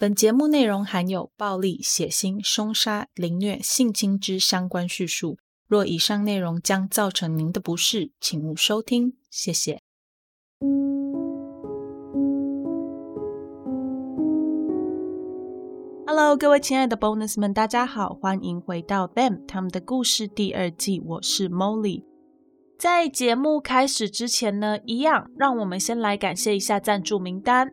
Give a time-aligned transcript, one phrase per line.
[0.00, 5.38] 本节目内容含有暴力、血腥、凶杀、凌虐、性侵之相关叙述。
[5.66, 9.14] 若以上内容将造成您的不适，请勿收听。
[9.28, 9.80] 谢谢。
[16.06, 21.02] Hello，各位亲爱的 Bonus 们，大家好，欢迎回到 Them 他们的故事第二季。
[21.04, 22.04] 我是 Molly。
[22.78, 27.72] 在节目开始之前呢，一样让我们先来感谢一下赞助名单。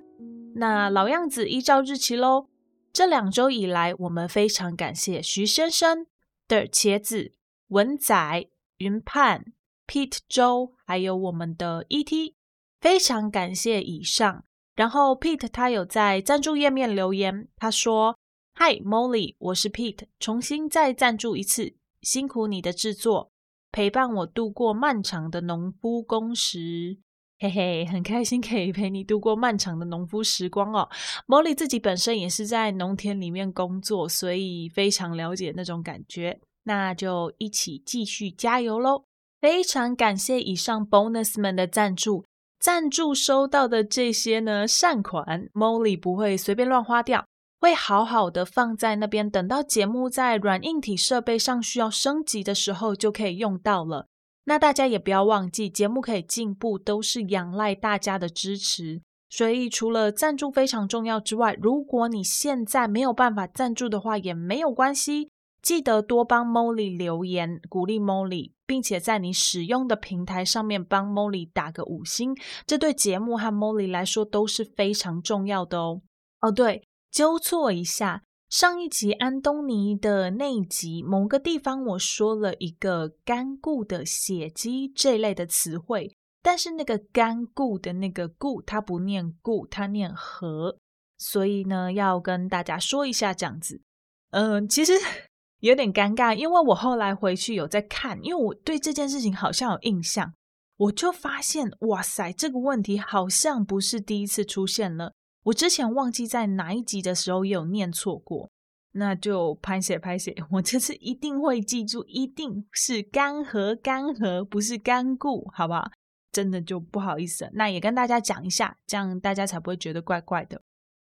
[0.57, 2.47] 那老样子，依照日期喽。
[2.93, 6.07] 这两周以来，我们非常感谢徐先生
[6.47, 7.33] 的茄子、
[7.67, 9.51] 文仔、云盼、
[9.85, 12.33] Pete 周，还有我们的 ET，
[12.79, 14.45] 非常感谢以上。
[14.75, 18.17] 然后 Pete 他有在赞助页面留言，他说
[18.55, 23.31] ：“Hi Molly，我是 Pete，重新再赞助一次，辛苦你的制作，
[23.73, 26.99] 陪伴我度过漫长的农夫工时。”
[27.37, 30.87] 嘿嘿，很开心可以陪你度过漫长的农夫时光哦。
[31.27, 36.39] Molly 自己本身也是在农田里面工作，所以非常了解那种感觉。
[36.63, 39.03] 那就一起继续加油喽！
[39.41, 42.25] 非常感谢以上 Bonus 们的赞助，
[42.57, 47.27] 赞助收到的这些呢善款，Molly 不会随便乱花掉，
[47.59, 54.07] 会好好的放在那边，等到节目在软硬体设备上需要升级的时候就可以用到了。
[54.45, 59.01] 那大家也不要忘记，节目可以进步，都是仰赖大家的支持。
[59.27, 65.29] 所以除了赞助非常重要之外，如果你现在没有办法赞助的话，也没有关系。
[65.61, 72.35] 记得多帮 Molly 留言，鼓励 Molly，并且在你使用的平台上面帮 Molly 打个五星，
[72.67, 76.03] 这对节目和 Molly 来说都是非常重要的哦。
[76.41, 78.21] 哦，对，纠错一下。
[78.49, 90.77] 上一集安东尼的那一集，某个地方我说了一个干固的血肌这类的词汇，但是那个干固的那个固，它不念固，它念和，
[91.17, 93.81] 所以呢，要跟大家说一下这样子。
[94.29, 94.93] 嗯，其实
[95.59, 100.33] 有点尴尬，因为我后来回去有在看，因为我对这件事情好像有印象，
[100.77, 105.13] 我就发现，哇塞，这个问题好像不是第一次出现了。
[105.45, 108.49] 我之前忘记在哪一集的时候也有念错过，
[108.93, 115.91] 那就拍写拍写，我这次一定会记住，一定是干涸干涸，不是干固，好不好？
[116.31, 120.61] 真的就不好意思，那也跟大家讲一下，这样大家才不会觉得怪怪的。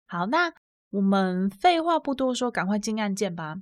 [0.06, 0.52] 好，那
[0.90, 3.56] 我们废话不多说，赶快进案件吧。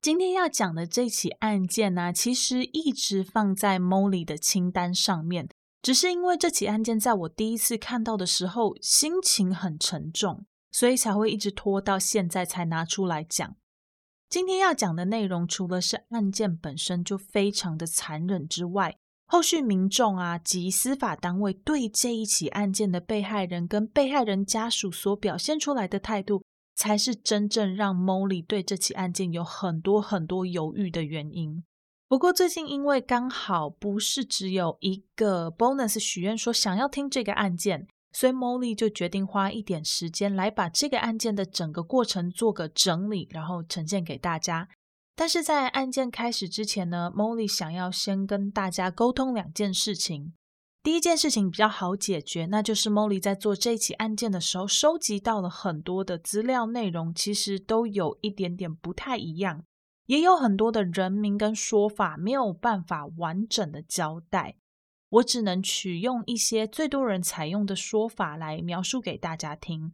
[0.00, 5.48] 今天要讲的这起案件呢，其实一直放在 Molly 的清单上面。
[5.80, 13.56] 只是因为这起案件在我第一次看到的时候，心情很沉重，所以才会一直拖到现在才拿出来讲。
[14.28, 26.42] 今天要讲的内容，除了是案件本身就非常的残忍之外，后续民众啊及司法单位对这一起案件的被害人跟被害人家属所表现出来的态度，
[26.74, 31.62] 才是真正让 Molly 对这起案件有很多很多犹豫的原因。
[32.08, 44.70] 不过最近因为刚好不是只有一个 bonus 许愿说想要听这个案件，所以 Molly 就决定花一点时间来把这个案件的整个过程做个整理，然后呈现给大家。
[45.14, 50.32] 但是在案件开始之前呢，Molly 想要先跟大家沟通两件事情。
[50.82, 59.64] 第一件事情比较好解决，那就是 Molly 在做这起案件的时候，收集到了很多的资料内容，其实都有一点点不太一样。
[60.08, 64.56] 也有很多的人名跟说法没有办法完整的交代，
[65.10, 69.92] 我只能取用一些最多人采用的说法来描述给大家听。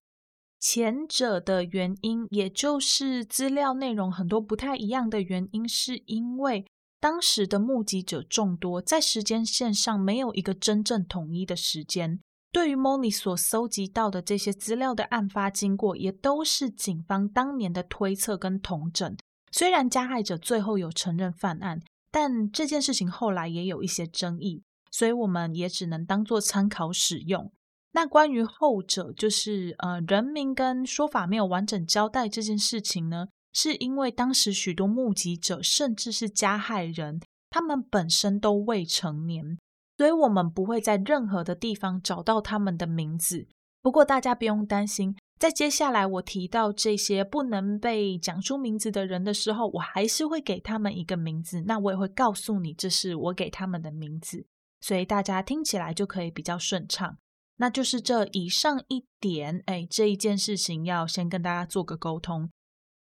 [0.60, 6.64] 前者的原因，也就是资料内容很多不太一样的原因，是因为
[7.00, 12.20] 当时的目击者众多，在时间线上没有一个真正统一的时间。
[12.52, 19.16] 对于 Molly 所搜集到的这些资料的案发经过，也都是警方当年的推测跟统整。
[19.54, 27.52] 虽然加害者最后有承认犯案，但这件事情后来也有一些争议，所以我们也只能当做参考使用。
[27.92, 39.56] 那关于后者，就是呃人名跟说法没有完整交代这件事情呢，是因为当时许多目击者甚至是加害人，他们本身都未成年，
[39.96, 43.46] 所以我们不会在任何的地方找到他们的名字。
[43.80, 45.14] 不过大家不用担心。
[45.44, 51.62] 在接下来我提到这些不能被讲出名字的人的时候，我还是会给他们一个名字。
[51.66, 54.46] 那我也会告诉你，这是我给他们的名字，
[54.80, 57.18] 所以大家听起来就可以比较顺畅。
[57.58, 62.48] 那就是这以上一点，哎，这一件事情要先跟大家做个沟通。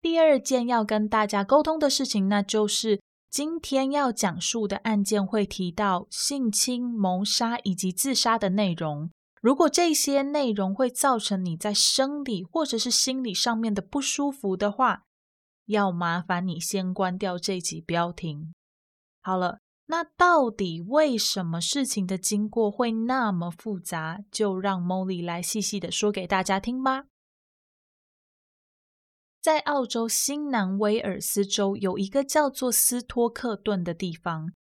[0.03, 3.01] 第二件要跟大家沟通的事情，那就是
[3.31, 9.09] 今天要讲述的案件会提到性侵、谋杀以及自杀的内容。
[9.41, 15.05] 如果这些内容会造成你在生理或者是心理上面的不舒服的话，
[15.67, 18.55] 要麻烦你先关掉这集，不要听。
[19.21, 24.25] 好了，那到底为什么事情的经过会那么复杂？
[24.31, 27.05] 就让 Molly 来细细的说给大家听吧。
[29.41, 34.53] 在澳洲新南威尔斯州有一个叫做斯托克顿的地方。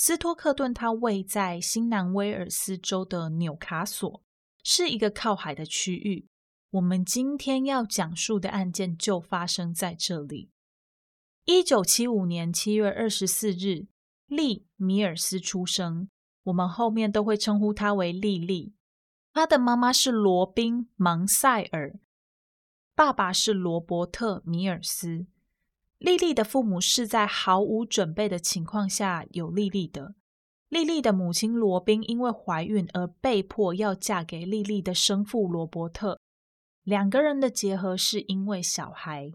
[0.00, 4.22] 斯托克顿它位在新南威尔斯州的纽卡索，
[4.62, 6.28] 是一个靠海的区域。
[6.70, 10.52] 我们今天要讲述的案件就发生在这里。
[11.46, 13.88] 一九七五年七月二十四日，
[14.28, 16.08] 利米尔斯出生，
[16.44, 18.74] 我们后面都会称呼他为莉莉。
[19.32, 21.98] 他的妈妈是罗宾芒塞尔。
[22.94, 25.26] 爸爸是罗伯特·米尔斯。
[25.98, 30.14] 莉莉的父母是在毫无准备的情况下有莉莉的。
[30.68, 36.20] 莉莉的母亲罗宾因为怀孕而被迫要嫁给莉莉的生父罗伯特。
[36.82, 39.32] 两个人的结合是因为小孩。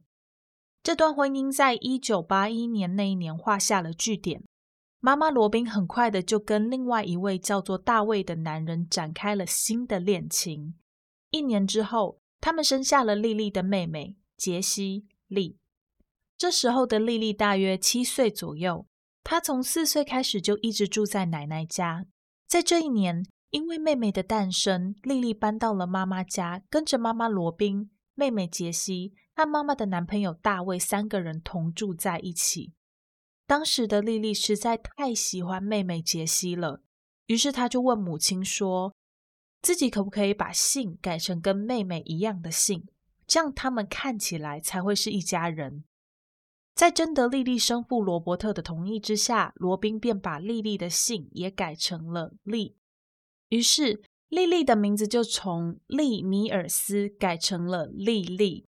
[0.81, 4.43] 这段婚姻在一九八一年那一年画下了句点。
[4.99, 10.75] 妈妈罗宾很快的就跟另外一位叫做大卫的男人展开了新的恋情。
[11.31, 12.23] 一年之后。
[12.43, 15.55] 他们生下了莉莉的妹妹杰西莉。
[16.37, 18.85] 这时候的莉莉大约七岁左右。
[19.23, 22.05] 她从四岁开始就一直住在奶奶家。
[22.47, 32.73] 在这一年，因为妹妹的诞生，莉莉搬到了妈妈家，跟着妈妈罗宾、妹妹杰西和妈妈的男朋友大卫三个人同住在一起。
[33.47, 36.81] 当时的莉莉实在太喜欢妹妹杰西了，
[37.27, 38.93] 于是她就问母亲说。
[39.61, 42.85] 自己可不可以把姓改成跟妹妹一样的姓，
[43.25, 45.85] 这样他们看起来才会是一家人。
[46.75, 52.75] 在征得莉莉生父罗伯特的同意之下，罗宾便把莉莉的姓也改成了莉。
[53.49, 58.65] 于是，莉莉的名字就从莉米尔斯改成了莉莉。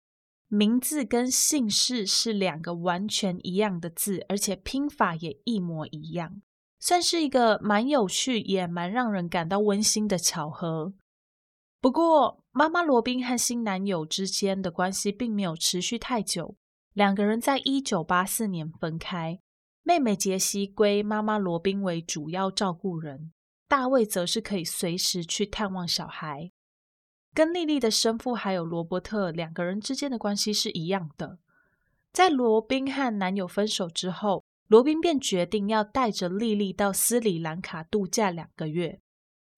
[0.49, 6.41] 名字跟姓氏是两个完全一样的字，而且拼法也一模一样。
[6.81, 10.94] 算是一个蛮有趣也蛮让人感到温馨的巧合。
[11.81, 16.56] 不过，妈妈罗宾和新男友之间的关系并没有持续太久，
[16.92, 19.40] 两个人在一九八四年分开。
[19.82, 23.32] 妹妹杰西归妈妈罗宾为主要照顾人，
[23.66, 26.50] 大卫则是可以随时去探望小孩。
[27.32, 31.38] 跟莉莉的生父还有罗伯特两个人之间的关系是一样的。
[32.12, 34.44] 在罗宾和男友分手之后。
[34.70, 39.00] 罗宾便决定要带着莉莉到斯里兰卡度假两个月。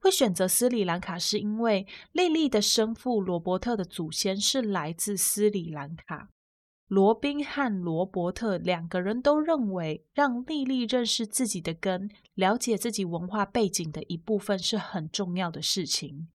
[0.00, 6.30] 会选择斯里兰卡，是因为莉莉的生父罗伯特的祖先是来自斯里兰卡。
[6.92, 16.28] 罗宾和罗伯特两个人都认为，让莉莉认识自己的根，了解自己文化背景的一部分是很重要的事情。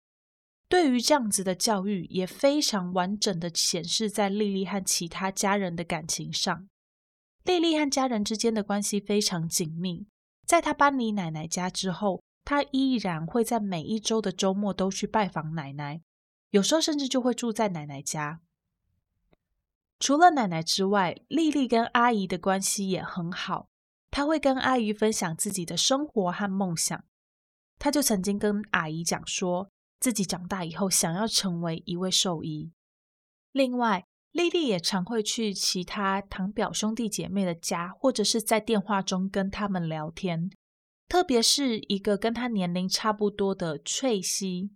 [0.67, 6.67] 对于这样子的教育，也非常完整的显示在莉莉和其他家人的感情上。
[7.43, 10.07] 莉莉和家人之间的关系非常紧密。
[10.47, 16.01] 在她搬离奶奶家之后，她依然会在每一周的周末都去拜访奶奶，
[16.49, 18.41] 有时候甚至就会住在奶奶家。
[19.99, 23.69] 除了奶奶之外，莉莉跟阿姨的关系也很好。
[24.11, 27.03] 她会跟阿姨分享自己的生活和梦想。
[27.79, 32.71] 她就曾经跟阿姨讲说，自己长大以后想要成为一位兽医。
[33.51, 40.51] 另外，莉莉也常会去其他堂表兄弟姐妹的家，或者是在电话中跟他们聊天。
[41.07, 44.71] 特别是一个跟她年龄差不多的翠西，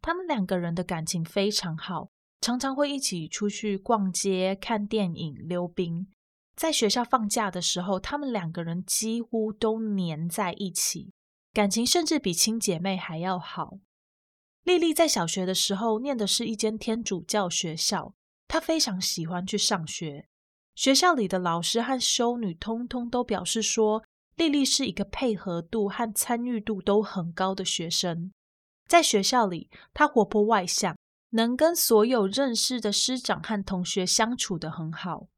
[0.00, 2.10] 他们两个人的感情非常好，
[2.46, 6.06] 常常会一起出去逛街、看电影、溜冰。
[6.54, 11.10] 在学校放假的时候，他们两个人几乎都黏在一起，
[11.52, 13.78] 感情甚至比亲姐妹还要好。
[14.62, 18.14] 莉莉在小学的时候念的是一间天主教学校。
[18.46, 20.28] 她非常喜欢去上学，
[20.76, 24.04] 学校里的老师和修女通通都表示说，
[24.36, 28.30] 丽丽是一个配合度和参与度都很高的学生。
[28.86, 30.96] 在学校里，她活泼外向，
[31.36, 35.28] 能跟所有认识的师长和同学相处的很好。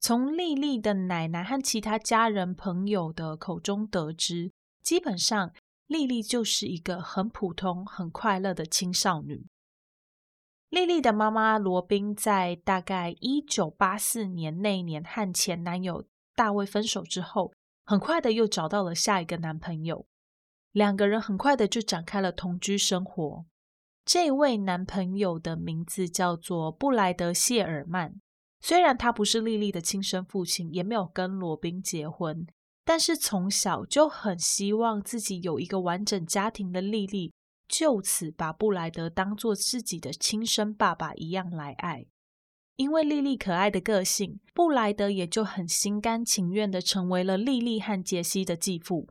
[0.00, 4.50] 从丽丽的奶奶和其他家人朋友的口中得知，
[4.82, 5.52] 基本上
[5.86, 9.46] 丽丽就是一个很普通、很快乐的青少女。
[10.68, 17.52] 莉莉的妈妈罗宾在大概一九八四年那年和前男友大卫分手之后，
[17.84, 20.06] 很快的又找到了下一个男朋友，
[20.72, 23.46] 两个人很快的就展开了同居生活。
[24.06, 28.14] 这位男朋友的名字叫做布莱德谢尔曼，
[28.60, 32.46] 虽然他不是莉莉的亲生父亲，也没有跟罗宾结婚，
[32.84, 37.32] 但是从小就很希望自己有一个完整家庭的莉莉。
[37.68, 42.06] 就此把布莱德当做自己的亲生爸爸一样来爱。
[42.76, 49.08] 因为莉莉可爱的个性，布莱德也就很心甘情愿的成为了莉莉和杰西的继父。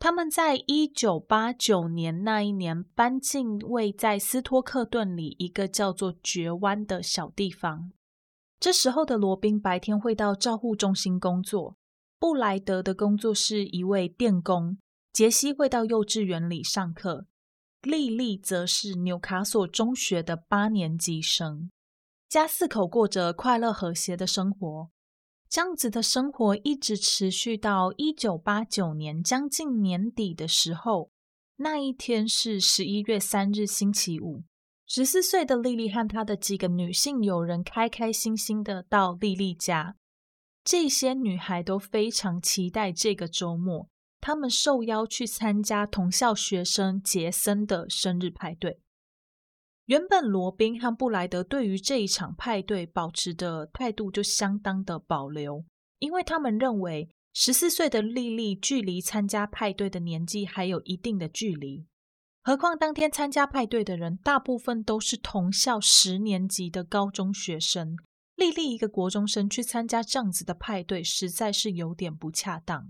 [0.00, 7.90] 他们在一九八九年那一年搬进位在斯托克顿里一个叫做绝湾的小地方。
[8.60, 11.76] 这时候的罗宾白天会到照护中心工作，
[12.18, 14.78] 布莱德的工作是一位电工，
[15.12, 17.26] 杰西会到幼稚园里上课，
[17.82, 21.70] 莉莉则是纽卡索中学的八年级生。
[22.28, 24.90] 家四口过着快乐和谐的生活，
[25.48, 31.10] 这样子的生活一直持续到一九八九年将近年底的时候。
[31.56, 34.44] 那一天是十一月三日，星期五。
[34.86, 39.96] 十四岁的莉莉和她的几个女性友人开开心心的到莉莉家。
[40.62, 43.88] 这些女孩都非常期待这个周末，
[44.20, 48.80] 她们受邀去参加同校学生杰森的生日派对。
[49.88, 55.64] 原本罗宾和布莱德对于这一场派对保持的态度就相当的保留，
[55.98, 61.86] 因为他们认为十四岁的莉莉距离参加派对的年纪还有一定的距离。
[62.42, 67.96] 何况当天参加派对的人大部分都是同校十年级的高中学生，
[68.36, 72.86] 莉莉一个国中生去参加这样子的派对，实在是有点不恰当。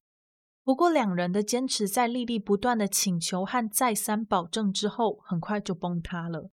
[0.65, 6.51] 不过两人的坚持在莉莉不断的请求和再三保证之后，很快就崩塌了。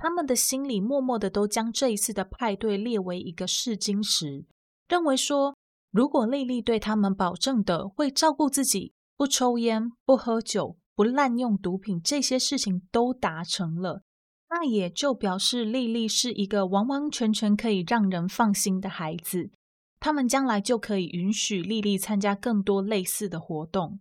[0.00, 4.46] 他们的心里默默的都将这一次的派对列为一个试金石，
[4.88, 5.56] 认为说，
[5.90, 14.02] 如果丽丽对他们保证的会照顾自己、不抽烟、不喝酒、不滥用毒品这些事情都达成了，
[14.50, 19.50] 那也就表示丽丽是一个完完全全可以让人放心的孩子。
[19.98, 23.98] 他们将来就可以允许丽丽参加更多类似的活动。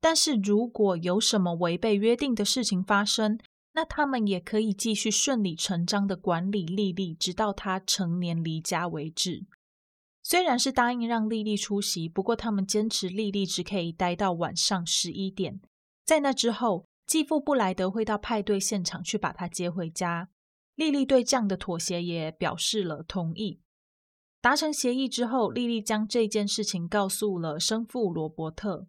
[0.00, 3.36] 但是如果有什么违背约定的事情发生，
[3.72, 9.46] 那他们也可以继续顺理成章的管理莉莉，直到她成年离家为止。
[10.22, 15.60] 虽然是答应让莉莉出席，不过他们坚持莉莉只可以待到晚上十一点。
[16.04, 20.28] 在那之后，继父布莱德会到派对现场去把她接回家。
[20.74, 23.60] 莉莉对这样的妥协也表示了同意。
[24.40, 28.86] 达成协议之后，莉莉将这件事情告诉了生父罗伯特。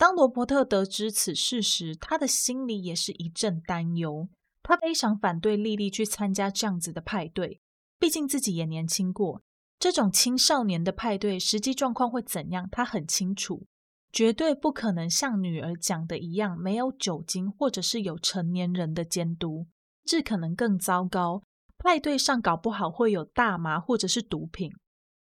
[0.00, 4.30] 当罗伯特得知此事时，他的心里也是一阵担忧。
[4.62, 7.60] 他非常反对莉莉去参加这样子的派对，
[7.98, 9.42] 毕竟自己也年轻过。
[9.78, 13.66] 这种青少年的派对，实际状况会怎样，他很清楚，
[14.10, 19.66] 绝对不可能像女儿讲的一样，没有酒精或者是有成年人的监督，
[20.06, 21.42] 这可能更糟糕。
[21.76, 24.72] 派对上搞不好会有大麻或者是毒品。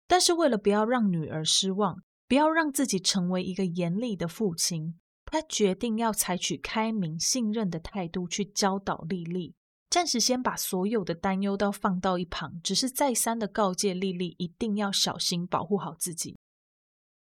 [0.07, 2.03] 但是为了不要让女儿失望。
[2.31, 4.95] 不要让自己成为一个严厉的父亲，
[5.25, 9.57] 他决定要采取开明、信任的态度去教导莉莉。
[9.91, 16.39] 暂时先把所有的担忧都放到一旁，只是再三的告诫莉莉一定要小心，保护好自己。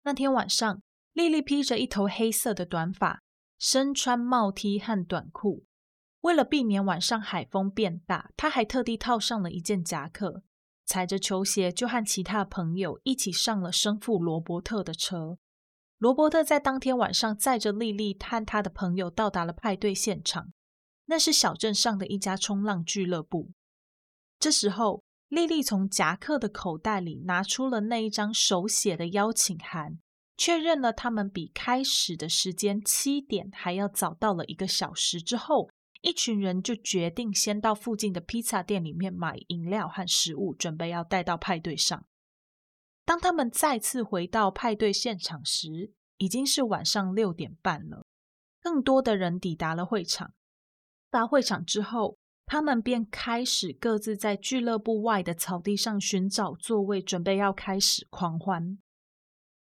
[0.03, 0.81] 那天晚上，
[1.13, 3.21] 莉莉披着一头黑色的短发，
[3.57, 5.63] 身穿帽 T 和短裤。
[6.19, 10.43] 为了避免晚上海风变大，她还特地套上了一件夹克。
[10.87, 15.37] 踩着球鞋，就和其他朋友一起上了生父罗伯特的车。
[15.97, 20.53] 罗伯特在当天晚上载着莉莉和他的朋友到达了派对现场，
[21.07, 23.51] 那是小镇上的一家冲浪俱乐部。
[24.39, 29.99] 这时候，莉莉从夹克的口袋里拿出了那一张手写的邀请函，
[30.37, 35.69] 确认了他们比开始的时间七点还要早到了一个小时之后。
[36.01, 42.05] 一群人就决定先到附近的披萨店里面买饮料和食物，准备要带到派对上。
[43.05, 48.05] 当他们再次回到派对现场时，已经是晚上六点半了。
[48.61, 50.33] 更多的人抵达了会场。
[51.09, 58.77] 到达会场之后，他们便开始各自在俱乐部外的草地上寻找座位，准备要开始狂欢。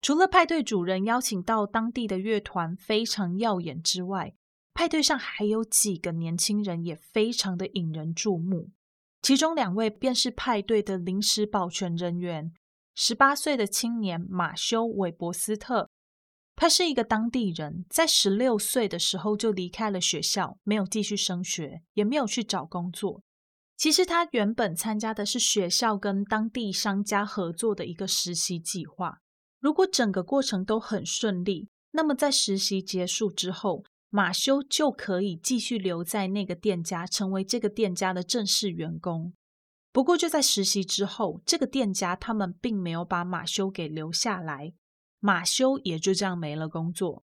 [0.02, 4.36] 除了派对主人邀请到当地的乐团非常耀眼之外，
[4.74, 8.70] 派对上还有几个年轻人，也非常的引人注目。
[9.22, 12.52] 其中两位便是派对的临时保全人员，
[12.96, 15.90] 十八岁的青年马修·韦伯斯特。
[16.56, 23.22] 他是一个当地人，在十六岁的时候就离开了学校，没有继续升学，也没有去找工作。
[23.78, 29.20] 其实他原本参加的是学校跟当地商家合作的一个实习计划。
[29.60, 39.34] 如果整个过程都很顺利，那么在实习结束之后，马修就可以继续留在那个店家，成为这个店家的正式员工。
[39.94, 44.74] 不过，就在实习之后，这个店家他们并没有把马修给留下来，
[45.20, 47.24] 马修也就这样没了工作。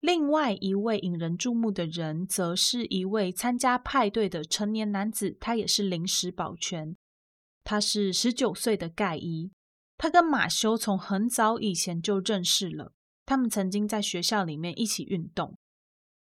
[0.00, 6.96] 另外一位引人注目的人，则是一位参加派对的成年男子，他也是临时保全。
[7.62, 9.52] 他是十九岁的盖伊，
[9.96, 12.92] 他跟马修从很早以前就认识了，
[13.24, 15.56] 他们曾经在学校里面一起运动。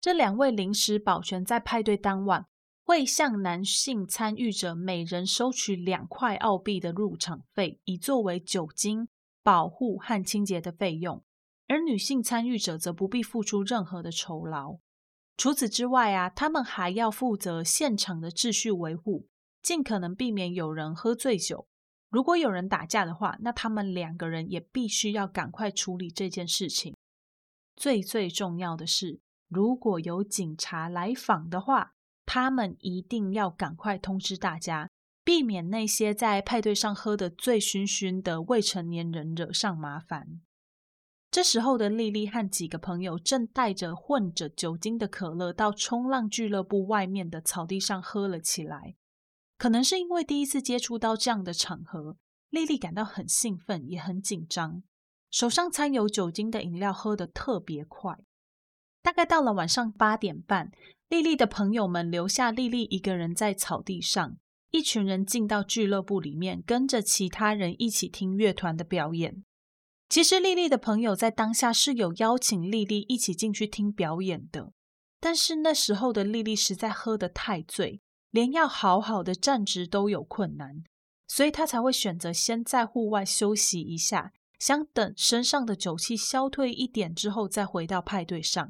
[0.01, 2.45] 这两位临时保全在派对当晚
[2.83, 9.09] 会向男性参与者每人收取两块澳币的入场费，以作为酒精
[9.43, 11.23] 保护和清洁的费用。
[11.67, 14.77] 而女性参与者则不必付出任何的酬劳。
[15.37, 19.27] 除此之外啊，他们还要负责现场的秩序维护，
[19.61, 21.67] 尽可能避免有人喝醉酒。
[22.09, 26.95] 如果有人打架的话，那他们两个人也必须要赶快处理这件事情。
[27.75, 31.93] 最最重要的是，如果有警察来访的话，
[32.25, 34.89] 他们一定要赶快通知大家，
[35.23, 40.39] 避免那些在派对上喝得醉醺醺的未成年人惹上麻烦。
[41.31, 48.95] 这时候的莉莉和几个朋友正带着混着酒精的可乐到冲浪俱乐部外面的草地上喝了起来。
[49.57, 52.17] 可能是因为第一次接触到这样的场合，
[52.49, 54.83] 莉莉感到很兴奋，也很紧张。
[55.29, 58.17] 手上掺有酒精的饮料喝得特别快。
[59.09, 60.69] 大概到了晚上八点半，
[61.07, 64.37] 莉莉的朋友们留下莉莉一个人在草地上，
[64.69, 69.43] 一群人进到俱乐部里面，跟着其他人一起听乐团的表演。
[70.09, 74.73] 其实丽丽的朋友在当下是有邀请丽丽一起进去听表演的，
[75.19, 80.83] 但是那时候的丽丽实在喝得太醉，连要好好的站直都有困难，
[81.27, 88.69] 所以她才会选择先在户外休息一下，想等身上的酒气消退一点之后再回到派对上。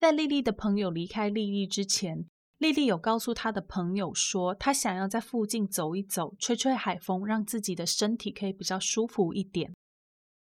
[0.00, 2.28] 在丽丽的朋友离开丽丽之前，
[2.58, 9.74] 丽丽有告诉她的朋友说，她想要在附近走一走，吹吹海风，让自己的身体可以比较舒服一点。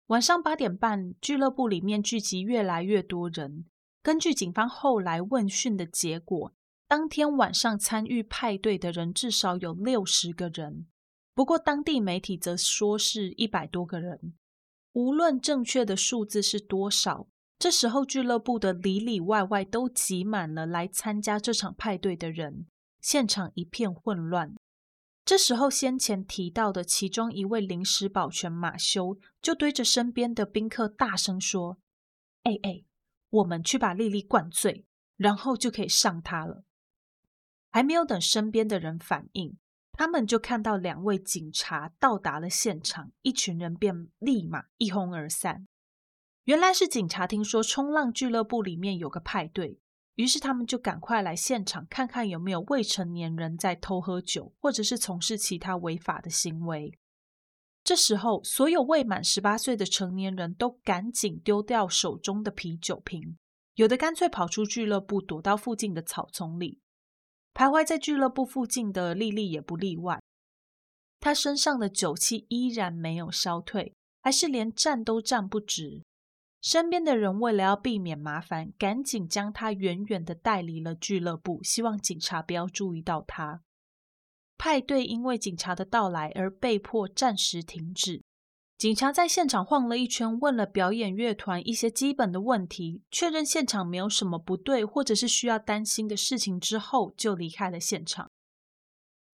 [0.09, 3.67] 晚上八点半，俱乐部里面聚集越来越多人。
[4.03, 6.53] 根据警方后来问讯的结果，
[6.89, 10.87] 当天晚上参与派对的人至少有六十个人。
[11.35, 14.35] 不过，当地媒体则说是一百多个人。
[14.93, 17.29] 无论正确的数字是多少，
[17.59, 22.67] 这时候俱乐部的里里外外都挤满了来参加这场派对的人，
[23.01, 24.55] 现场一片混乱。
[25.25, 31.79] 这时候，先前提到的其中一位临时保全马修就对着身边的宾客大声说
[32.45, 32.85] ：“哎哎，
[33.31, 34.85] 我们去把莉莉灌醉，
[35.17, 36.63] 然后就可以上她了。”
[37.73, 39.59] 还没有等身边的人反应，
[39.93, 45.67] 他们就看到两位警察到达了现场，一群人便立马一哄而散。
[46.47, 49.81] 原来是警察听说冲浪俱乐部里面有个派对。
[50.15, 56.97] 于是他们就赶快来现场看看有没有未成年人在偷喝酒，或者是从事其他违法的行为。
[57.83, 63.37] 这时候，所有未满十八岁的成年人都赶紧丢掉手中的啤酒瓶，
[63.75, 66.81] 有的干脆跑出俱乐部，躲到附近的草丛里。
[67.53, 70.23] 徘徊在俱乐部附近的莉莉也不例外，
[71.21, 76.03] 她身上的酒气依然没有消退，还是连站都站不直。
[76.69, 83.63] 身边的人为了要避免麻烦，赶紧将他远远的带离了俱乐部，希望警察不要注意到他。
[84.59, 88.25] 派对因为警察的到来而被迫暂时停止。
[88.77, 98.29] 警察在现场晃了一圈，问了表演乐团一些基本的问题，确认现场没有什么不对或者是需要担心的事情之后，就离开了现场。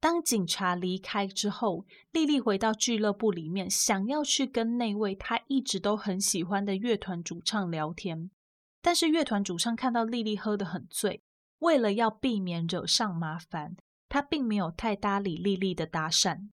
[0.03, 8.29] 当警察离开之后，莉莉回到俱乐部里面，想要去跟那位她一直都很喜欢的乐团主唱聊天。
[8.81, 11.23] 但是乐团主唱看到莉莉喝得很醉，
[11.61, 13.77] 为了要避免惹上麻烦，
[14.09, 16.49] 他并没有太搭理莉莉的搭讪。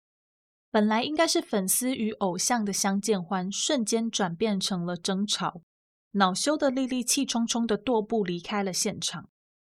[0.70, 5.64] 本来应该是粉丝与偶像的相见欢，瞬间转变成了争吵。
[6.12, 9.28] 恼羞的莉莉气冲冲的踱步离开了现场。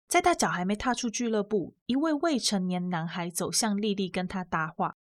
[0.07, 4.97] 在他脚还没踏出俱乐部，一位未成年男孩走向莉莉，跟他搭话。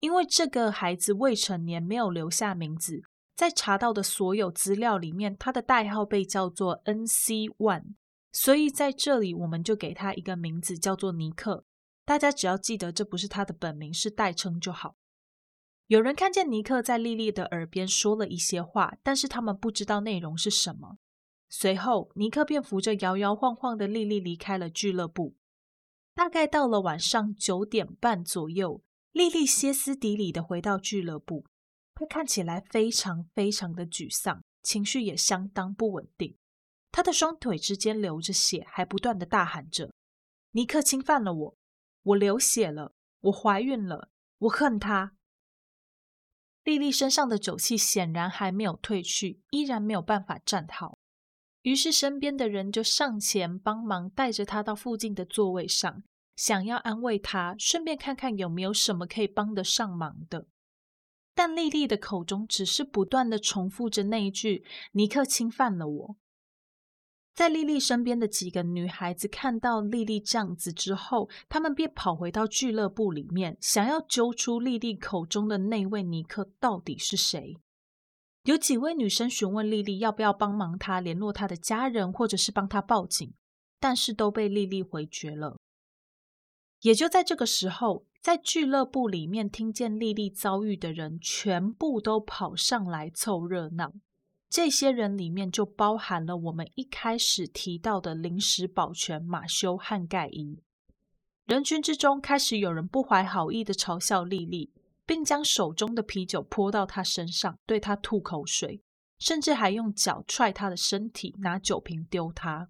[0.00, 3.02] 因为这个孩子未成年，没有留下名字，
[3.34, 7.94] 在查到的所有资料里面，他的代号被叫做 NC One，
[8.30, 11.64] 所以在这里我们就给他一个名字，叫做尼克。
[12.04, 14.96] 大家只要记得这不是他的本名，是代称就好。
[15.86, 20.98] 有人看见尼克在莉莉的耳边说了一些话，但是他们不知道内容是什么。
[21.48, 25.36] 随后，尼克便扶着摇摇晃晃的莉莉离开了俱乐部。
[26.14, 31.44] 大概到了晚上九点半左右，莉莉歇斯底里的回到俱乐部。
[31.94, 36.36] 她看起来非常非常的沮丧，情绪也相当不稳定。
[36.90, 39.92] 她的双腿之间流着血，还不断的大喊着
[40.52, 41.56] ：“尼克侵犯了我，
[42.02, 45.16] 我流血了，我怀孕了，我恨他。”
[46.62, 50.98] 莉莉身上的酒气显然还没有退去，依然没有办法站好。
[51.64, 56.02] 于是身边的人就上前帮忙，带着他到附近的座位上，
[56.36, 60.46] 想要安慰他，顺便看看有没有什么可以帮得上忙的。
[61.34, 66.16] 但丽丽的口中只是不断的重复着那一句：“尼克侵犯了我。”
[67.34, 77.56] 在丽丽身边的几个女孩子看到丽丽这样子之后，她们便跑回到俱乐部里面，想要揪出丽丽口中的那位尼克到底是谁。
[78.44, 83.32] 有几位女生询问丽丽要不要帮忙她联络她的家人，或者是帮她报警，
[83.80, 85.56] 但是都被丽丽回绝了。
[86.82, 93.94] 也就在这个时候，在俱乐部里面听见丽丽遭遇的人，全部都跑上来凑热闹。
[94.50, 100.58] 这些人里面就包含了我们一开始提到的临时保全马修和盖伊。
[101.46, 104.70] 人群之中开始有人不怀好意的嘲笑莉莉，
[105.06, 108.82] 并将手中的啤酒泼到她身上，对她吐口水，
[109.18, 112.68] 甚至还用脚踹她的身体，拿酒瓶丢她。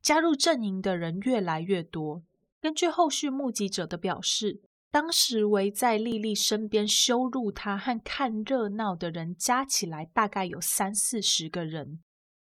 [0.00, 2.22] 加入阵营的人越来越多。
[2.60, 4.62] 根据后续目击者的表示。
[4.88, 12.00] 当时围在莉莉身边羞辱她和看热闹的人加起来大概有三四十个人。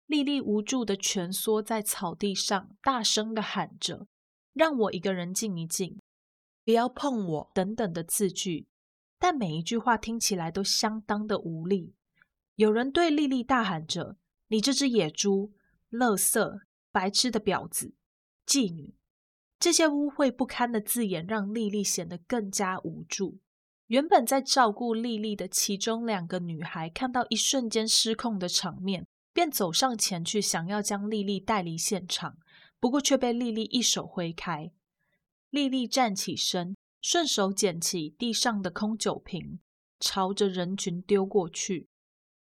[0.06, 4.08] 莉莉无助的蜷缩在草地上，大声的喊着
[4.54, 6.00] ：“让我一个人静一静，
[6.64, 8.68] 不要碰我”等等的字句。
[9.20, 11.94] 但每一句话听起来都相当的无力。
[12.56, 15.52] 有人对莉莉大喊着：“你这只野猪，
[15.92, 17.94] 垃圾，白痴的婊子，
[18.48, 18.96] 妓女！”
[19.60, 23.40] 这些污秽不堪的字眼让莉莉显得更加无助。
[23.88, 32.38] 原本在照顾莉莉的其中两个女孩看到一瞬间失控的场面，便走上前去想要将莉莉带离现场，
[32.80, 34.72] 不过却被莉莉一手挥开。
[35.50, 39.60] 莉莉站起身，顺手捡起地上的空酒瓶，
[40.00, 41.88] 朝着人群丢过去，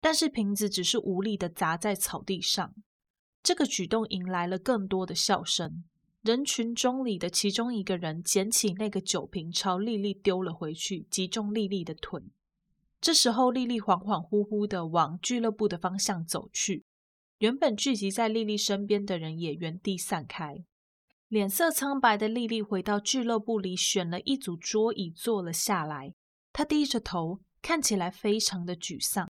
[0.02, 2.74] 但是瓶子只是无力的砸在草地上。
[3.44, 5.84] 这个举动引来了更多的笑声。
[6.24, 12.22] 人群中里的其中一个人捡起那个酒瓶，朝丽丽丢了回去，击中丽丽的腿。
[13.00, 16.84] 这时候，丽丽恍恍惚惚的往俱乐部的方向走去。
[17.38, 20.66] 原本聚集在丽丽身边的人也原地散开。
[21.30, 26.14] 脸色苍白的莉莉回到俱乐部里，选了一组桌椅坐了下来。
[26.54, 29.30] 她低着头，看起来非常的沮丧。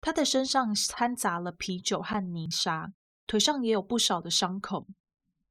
[0.00, 2.94] 她的身上掺杂了啤酒和泥沙，
[3.26, 4.86] 腿上也有不少的伤口。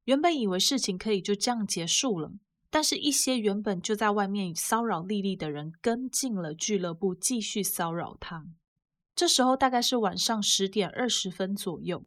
[0.04, 2.32] 原本以为事情可以就这样结束了，
[2.70, 8.44] 但是，一些原本就在外面骚扰丽丽的人跟进了俱乐部，继续骚扰她。
[9.14, 12.04] 这时候大概是晚上十点二十分左右，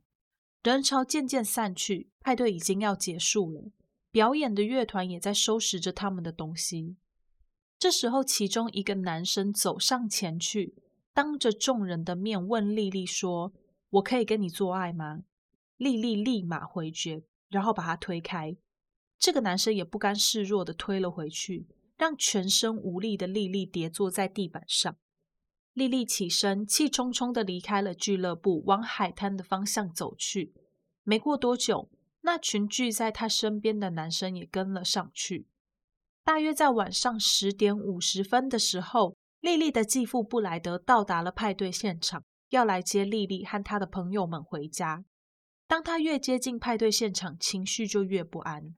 [0.62, 3.72] 人潮渐渐散去，派对已经要结束了，
[4.12, 6.98] 表演的乐团也在收拾着他们的东西。
[7.80, 10.76] 这时候，其中一个男生走上前去，
[11.14, 13.54] 当着众人的面问丽丽说
[13.92, 15.24] ：“我可以跟你做爱吗？”
[15.78, 17.24] 丽丽立马回绝。
[17.50, 18.58] 然后把他推开，
[19.18, 21.66] 这个男生也不甘示弱的推了回去，
[21.96, 24.98] 让全身无力的莉莉跌坐在地板上。
[25.72, 30.54] 莉莉起身，气冲冲的离开了俱乐部，往海滩的方向走去。
[31.04, 31.90] 没过多久，
[32.22, 35.48] 那群聚在他身边的男生也跟了上去。
[36.24, 45.06] 大约在晚上十点五十分的时候，莉莉的继父布莱德到达了派对现场，要来接莉莉和他的朋友们回家。
[45.68, 48.76] 当他越接近派对现场，情绪就越不安。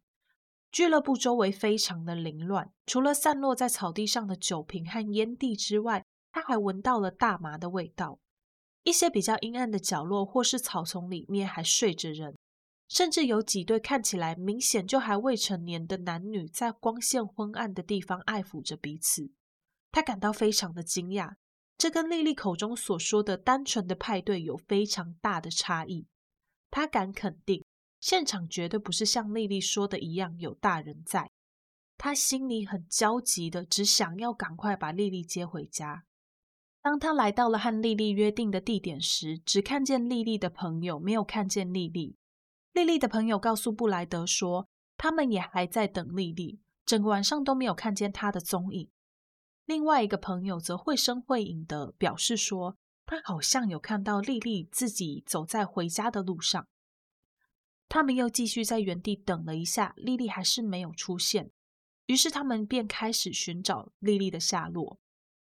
[0.72, 8.20] 俱乐部周围非常的凌乱，除了散落在草地上的酒瓶和烟蒂之外，他还闻到了大麻的味道。
[8.84, 12.36] 一些比较阴暗的角落或是草丛里面还睡着人，
[12.90, 19.32] 甚至有几对看起来明显就还未成年的男女在光线昏暗的地方爱抚着彼此。
[19.92, 21.36] 他感到非常的惊讶，
[21.78, 26.08] 这跟莉莉口中所说的单纯的派对有非常大的差异。
[26.72, 27.64] 他敢肯定，
[28.00, 31.30] 现场绝对不是像丽丽说的一样有大人在。
[31.98, 36.06] 他心里很焦急的，只想要赶快把丽丽接回家。
[36.82, 42.16] 当他来到了和丽丽约定的地点时，只看见丽丽的朋友，没有看见丽丽。
[42.74, 48.90] 丽丽的朋友告诉布莱德说，他们也还在等丽丽，整个晚上都没有看见她的踪影。
[49.66, 52.78] 另外一个朋友则绘声绘影的表示说。
[53.12, 56.68] 他好像有看到丽丽自己走在回家的路上。
[57.88, 61.50] 他们又继续在原地等了一下，丽丽还是没有出现。
[62.06, 65.00] 于是他们便开始寻找丽丽的下落。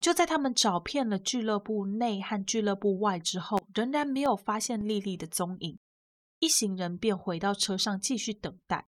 [0.01, 5.79] 就在他们找遍了俱乐部内和俱乐部外之后，仍然没有发现丽丽的踪影。
[6.41, 8.89] 一行人便回到车上继续等待。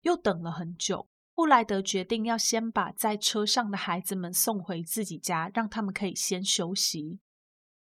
[0.00, 7.20] 又等了很久，布莱德决定要先把在车上的孩子们送回自己家，让他们可以先休息。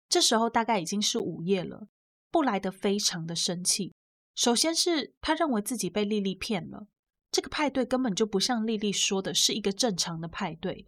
[0.08, 1.88] 这时候大概已经是午夜了，
[2.30, 3.93] 布莱德非常的生气，
[4.36, 6.88] 首先是他认为自己被丽丽骗了，
[7.32, 10.88] 这个派对根本就不像丽丽说的是一个正常的派对。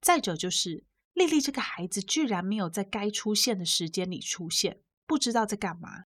[0.00, 0.84] 再者就是
[1.14, 6.04] 丽丽这个孩子居然没有在该出现的时间里出现，不知道在干嘛。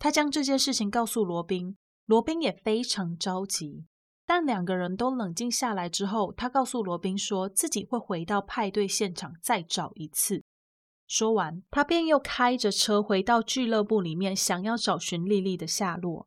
[0.00, 3.84] 他将这件事情告诉罗宾，罗宾也非常着急。
[4.26, 10.42] 但两个人都冷静下来之后，他告诉罗宾说自己会回到派对现场再找一次。
[11.06, 16.26] 说完，他便又开着车回到俱乐部里面，想要找寻丽丽的下落。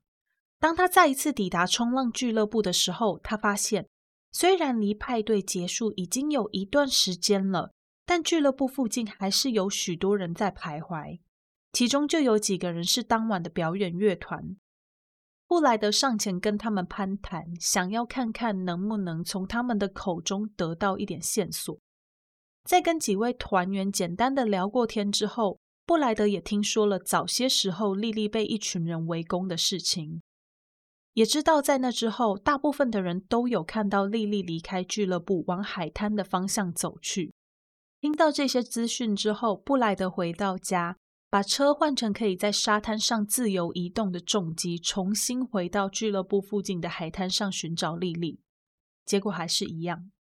[0.59, 3.87] 当他再一次抵达冲浪俱乐部的时候，他发现
[4.31, 7.71] 虽然离派对结束已经有一段时间了，
[8.05, 11.19] 但俱乐部附近还是有许多人在徘徊，
[11.73, 14.55] 其中就有几个人是当晚的表演乐团。
[15.47, 21.77] 布莱德上前跟他们攀谈，想要看看能不能从他们的口中得到一点线索。
[22.63, 30.21] 在跟几位团员简单的聊过天之后，布莱德也听说了早些时候莉莉被一群人围攻的事情，
[31.13, 37.33] 也知道在那之后，大部分的人都有看到莉莉离开俱乐部往海滩的方向走去。
[37.99, 40.97] 听到这些资讯之后，布莱德回到家，
[41.33, 48.39] 把车换成可以在沙滩上自由移动的重机，重新回到俱乐部附近的海滩上寻找莉莉。
[49.03, 50.11] 结果还是一样。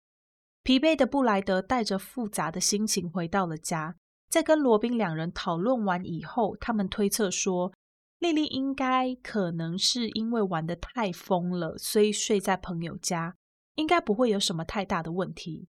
[0.63, 3.95] 疲惫的布莱德带着复杂的心情回到了家，
[4.31, 7.71] 在跟罗宾两人讨论完以后，他们推测说，
[8.19, 13.37] 莉莉应该可能是因为玩的太疯了，所以睡在朋友家，
[13.75, 15.69] 应该不会有什么太大的问题。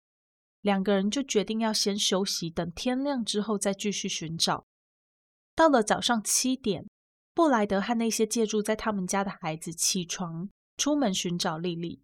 [0.62, 4.66] 两个人就决定要先休息，等天亮之后再继续寻找。
[5.56, 6.88] 到了早上七点，
[7.34, 12.02] 布莱德和那些借住在他们家的孩子起床，出门寻找莉莉。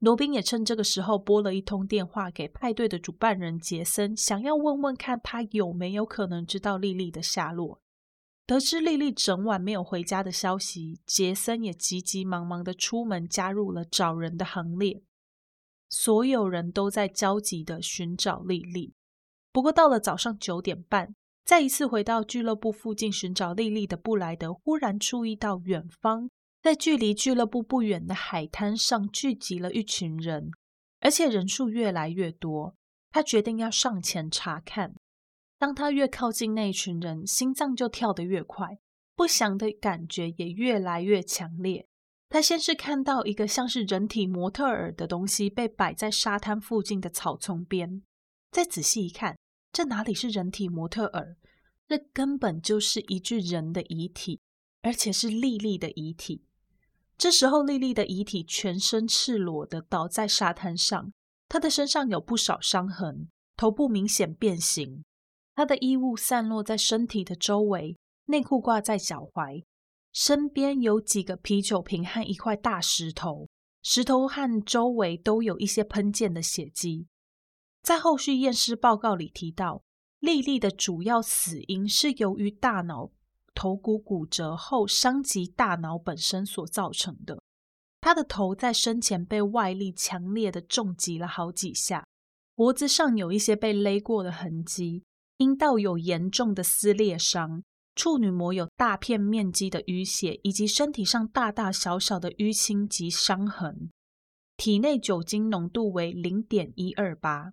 [0.00, 7.80] 罗宾也趁这个时候拨了一通电话给派对的主办人杰森，想要问问看他有没有可能知道莉莉的下落。
[8.46, 15.02] 得知莉莉整晚没有回家的消息，杰森也急急忙忙的出门加入了找人的行列。
[15.88, 18.94] 所有人都在焦急的寻找莉莉。
[19.52, 21.14] 不过到了早上九点半，
[21.48, 26.28] 再一次回到俱乐部附近寻找莉莉的布莱德，忽然注意到远方。
[26.60, 30.50] 在距离俱乐部不远的海滩上聚集了一群人，
[31.00, 32.74] 而且人数越来越多。
[33.10, 34.92] 他决定要上前查看。
[35.58, 38.76] 当他越靠近那群人，心脏就跳得越快，
[39.16, 41.86] 不祥的感觉也越来越强烈。
[42.28, 48.02] 他先是看到一个像是人体模特儿的东西被摆在沙滩附近的草丛边，
[48.50, 49.38] 再仔细一看，
[49.72, 51.37] 这哪里是人体模特儿？
[51.88, 54.40] 这根本就是一具人的遗体，
[54.82, 56.44] 而且是莉莉的遗体。
[57.16, 61.10] 这时候，莉莉的遗体全身赤裸的倒在沙滩上，
[61.48, 65.02] 她的身上有不少伤痕，头部明显变形，
[65.54, 67.96] 她的衣物散落在身体的周围，
[68.26, 69.64] 内裤挂在脚踝，
[70.12, 73.48] 身边有几个啤酒瓶和一块大石头，
[73.82, 77.06] 石头和周围都有一些喷溅的血迹。
[77.82, 79.82] 在后续验尸报告里提到，
[80.20, 83.10] 莉莉的主要死因是由于大脑。
[83.54, 87.42] 头骨骨折后伤及大脑本身所造成的。
[88.00, 92.06] 他的头在生前被外力强烈的重击了好几下，
[92.54, 95.02] 脖子上有一些被勒过的痕迹，
[95.38, 97.64] 阴道有严重的撕裂伤，
[97.96, 103.90] 处女膜有大片面积的淤血，以及身体上大大小小的淤青及伤痕。
[104.56, 107.52] 体内酒精浓度为零点一二八。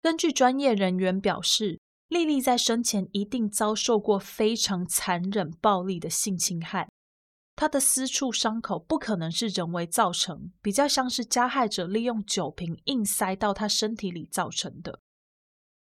[0.00, 1.80] 根据专业人员表示。
[2.14, 6.88] 莉莉在生前一定遭受过非常残忍、暴力的性侵害。
[7.56, 15.00] 她的私处伤口不可能是人为造成，比较像是加害者利用酒瓶硬塞到她身体里造成的。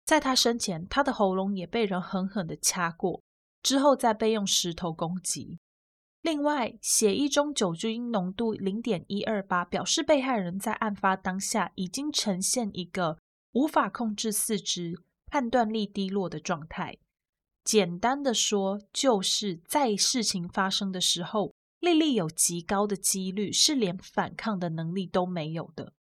[0.06, 3.22] 在她生前，她的喉咙也被人狠狠的掐过，
[3.64, 5.60] 之后再被用石头攻击。
[6.22, 13.18] 另外，血液中酒精浓度零点一二八，表示被害人在案发当下已经呈现一个
[13.54, 15.00] 无法控制四肢。
[15.28, 16.98] 判断力低落的状态，
[17.64, 25.94] 简单的说，就是在事情发生的时候，丽丽有极高的几率是连反抗的能力都没有的。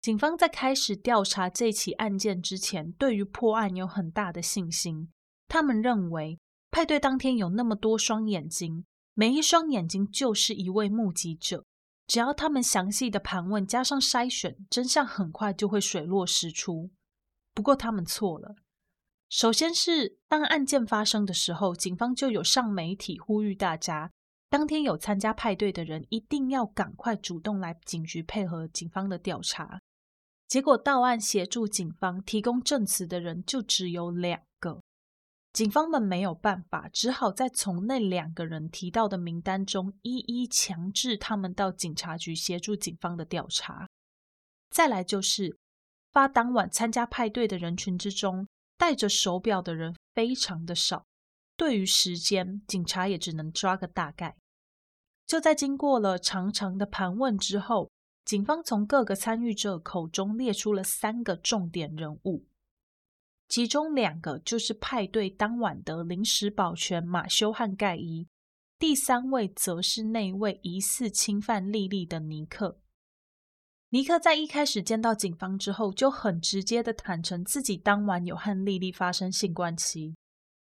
[0.00, 5.10] 警方在开始调查这起案件之前，对于破案有很大的信心。
[5.48, 6.38] 他们认为，
[6.70, 11.64] 派对当天有那么多双眼睛，每一双眼睛就是一位目击者。
[12.06, 16.90] 只要他们详细的盘问，加上筛选，真相很快就会水落石出。
[17.58, 18.54] 不过他们错了。
[19.28, 24.12] 首先是当案件发生的时候，警方就有上媒体呼吁大家，
[24.48, 29.80] 当天有参加派对的人一定要赶快主动来警局配合警方的调查。
[30.46, 34.80] 结果到案协助警方提供证词的人就只有两个。
[35.52, 43.88] 警方们没有办法，只好再从那两个人提到的名单中一一强制他们到警察局协助警方的调查。
[44.70, 45.58] 再来就是
[46.12, 51.04] 发当晚参加派对的人群之中，戴着手表的人非常的少。
[51.56, 54.36] 对于时间，警察也只能抓个大概。
[55.26, 57.90] 就在经过了长长的盘问之后，
[58.24, 62.46] 警方从各个参与者口中列出了三个重点人物。
[63.48, 68.28] 其中两个就是派对当晚的临时保全马修和盖伊，
[68.78, 72.78] 第三位则是那位疑似侵犯莉莉的尼克。
[73.90, 80.14] 尼克在一开始见到警方之后，就很直接的坦诚自己当晚有和莉莉发生性关系。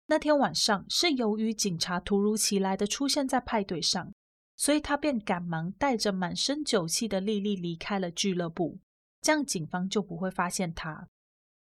[0.08, 4.14] 那天晚上是由于警察突如其来的出现在派对上，
[4.56, 8.80] 所以他便赶忙带着满身酒气的莉莉离开了俱乐部，
[9.22, 11.10] 这样警方就不会发现他。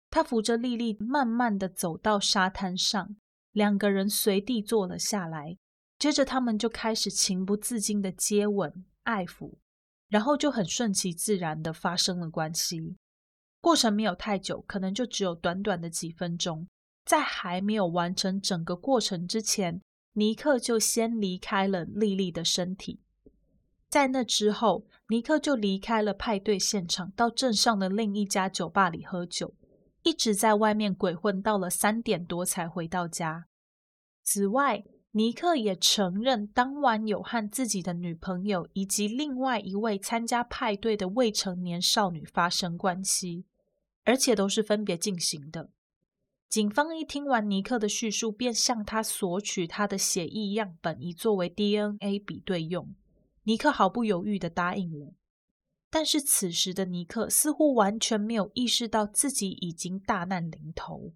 [0.10, 3.16] 他扶着莉莉，慢慢的走到沙滩上，
[3.54, 5.58] 两个人随地坐了下来。
[5.98, 9.56] 接着，他们就开始情不自禁的接吻、爱抚，
[10.10, 12.96] 然后就很顺其自然的发生了关系。
[13.62, 16.68] 过程没有太久，可能就只有短短的几分钟。
[17.06, 19.82] 在还没有完成整个过程之前，
[20.14, 23.00] 尼克就先离开了莉莉的身体。
[23.90, 29.54] 在那之后，尼克就离开了派对现场，到镇上的另一家酒吧里喝酒。
[30.04, 33.46] 一直在外面鬼混，到了三点多才回到家。
[34.24, 34.84] 此外，
[35.18, 43.46] 尼克也承认当晚有和自己的女朋友以及另外一位参加派对的未成年少女发生关系，
[44.04, 45.70] 而且都是分别进行的。
[46.50, 52.94] 警方一听完尼克的叙述，便向他索取他的血液样本，以作为 DNA 比对用。
[53.44, 55.14] 尼克毫不犹豫的答应了。
[55.90, 61.14] 但是此时的尼克似乎完全没有意识到自己已经大难临头。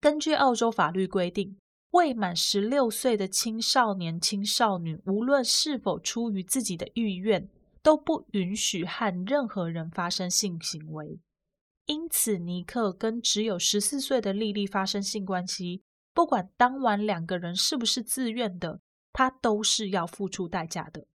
[0.00, 1.56] 根据澳洲法律规定，
[1.96, 7.48] 未满十六岁的青少年、青少女，无论是否出于自己的意愿，
[7.82, 11.18] 都不允许和任何人发生性行为。
[11.86, 15.82] 因此，尼克跟只有十四岁的莉莉发生性关系，
[16.12, 18.80] 不管当晚两个人是不是自愿的，
[19.14, 21.06] 他都是要付出代价的。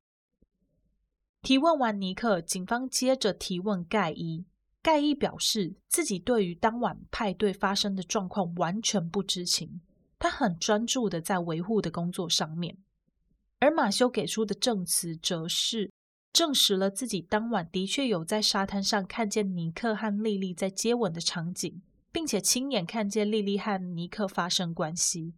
[1.42, 4.46] 提问完尼克，警方接着提问盖伊。
[4.80, 9.82] 盖伊表示自己对于当晚派对发生的状况完全不知情，
[10.20, 12.76] 他很专注的在维护的工作上面。
[13.58, 15.90] 而马修给出的证词则是
[16.32, 25.34] 证实了自己当晚的确有在沙滩上看见尼克和莉莉在接吻的场景，并且亲眼看见莉莉和尼克发生关系。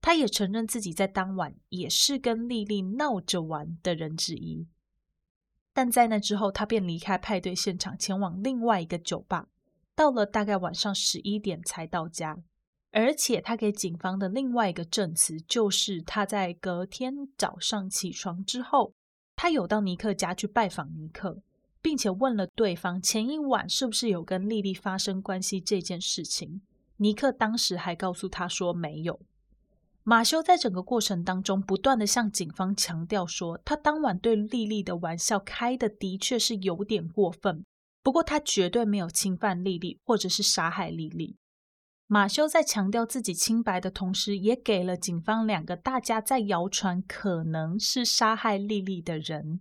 [0.00, 4.68] 他也承认自己在当晚也是跟莉莉闹着玩的人之一。
[5.72, 9.48] 但在那之后，他便离开派对现场，前往另外一个酒吧。
[9.94, 12.38] 到了大概晚上十一点才到家。
[12.96, 18.94] 而且他给警方的另外一个证词，就是他在隔天早上起床之后，
[19.36, 21.42] 他有到尼克家去拜访尼克，
[21.82, 26.62] 并且问了对方前一晚是不是有跟莉莉发生关系这件事情。
[26.96, 29.20] 尼克当时还告诉他说没有。
[30.02, 37.62] 马修在整个过程当中不断的向警方强调说，他当晚对莉莉的玩笑开的的确是有点过分，
[38.02, 41.36] 不过他绝对没有侵犯莉莉或者是杀害莉莉。
[42.06, 49.60] 马修在强调自己清白的同时，也给了警方两个大家在谣传可能是杀害莉莉的人，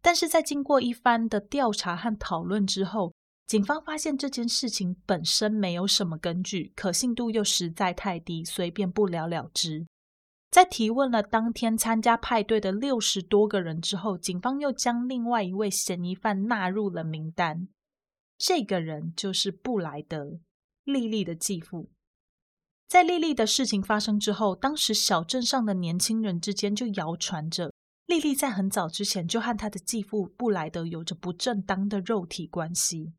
[0.00, 3.12] 但是在经过一番的调查和讨论之后。
[3.46, 9.86] 警方发现这件事情本身没有什么根据，可信度又实在太低，所以便不了了之。
[10.50, 17.68] 在提问了当天参加派对的六十多个人之后，警方又将另外一位嫌疑犯纳入了名单。
[18.38, 20.38] 这个人就是布莱德，
[20.84, 21.90] 莉莉的继父。
[22.86, 27.72] 在莉莉的事情发生之后，当时小镇上的年轻人之间就谣传着，
[28.06, 33.14] 莉莉在很早之前就和她的继父布莱德有着不正当的肉体关系。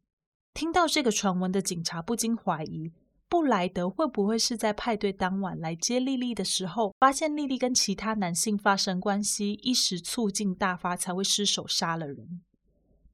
[0.54, 2.94] 听到这个传闻的警察不禁怀疑，
[3.28, 12.42] 布莱德会不会是在派对当晚来接莉莉的时候，发现莉莉跟其他男性发生关系，一时醋劲大发，才会失手杀了人。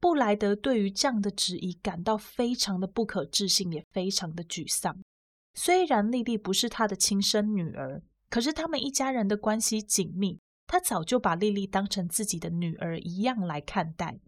[0.02, 5.00] 布莱德对于这样的质疑感到非常的不可置信，也非常的沮丧。
[5.54, 14.18] 虽然莉莉不是他的亲生女儿，可是他们一家人的关系紧密，他早就把莉莉当成自己的女儿一样来看待。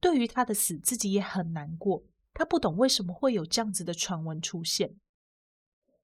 [0.00, 2.02] 对于她的死，自己也很难过。
[2.34, 4.96] 他不懂为什么会有这样子的传闻出现。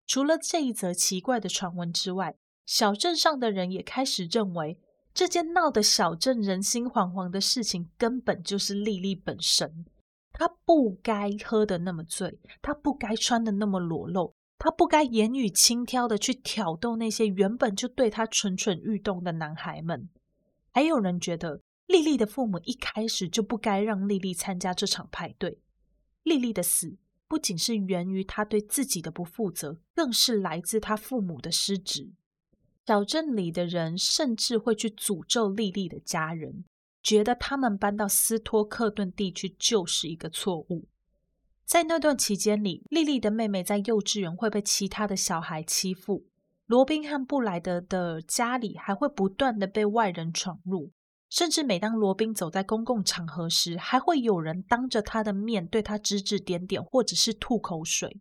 [0.07, 4.79] 除了这一则奇怪的传闻之外，小镇上的人也开始认为，
[5.17, 9.87] 这件闹得小镇人心惶惶的事情，根本就是莉莉本身。
[10.31, 20.11] 她不该喝的那么醉，她不该穿的那么裸露，她不该言语轻佻的去挑逗那些原本就对她蠢蠢欲动的男孩们。
[20.71, 25.59] 还有人觉得，莉莉的父母一开始就不该让莉莉参加这场派对。
[26.25, 32.12] 莉莉的死不仅是源于她对自己的不负责，更是来自她父母的失职。
[32.87, 36.64] 小镇里的人甚至会去诅咒莉莉的家人，
[37.03, 40.87] 觉得他们搬到斯托克顿地区就是一个错误。
[41.64, 46.26] 在那段期间里，莉莉的妹妹在幼稚园会被其他的小孩欺负，
[46.66, 50.93] 罗宾和布莱德的家里还会不断的被外人闯入，
[51.28, 58.20] 甚至每当罗宾走在公共场合时，还会有人当着他的面对他指指点点，或者是吐口水。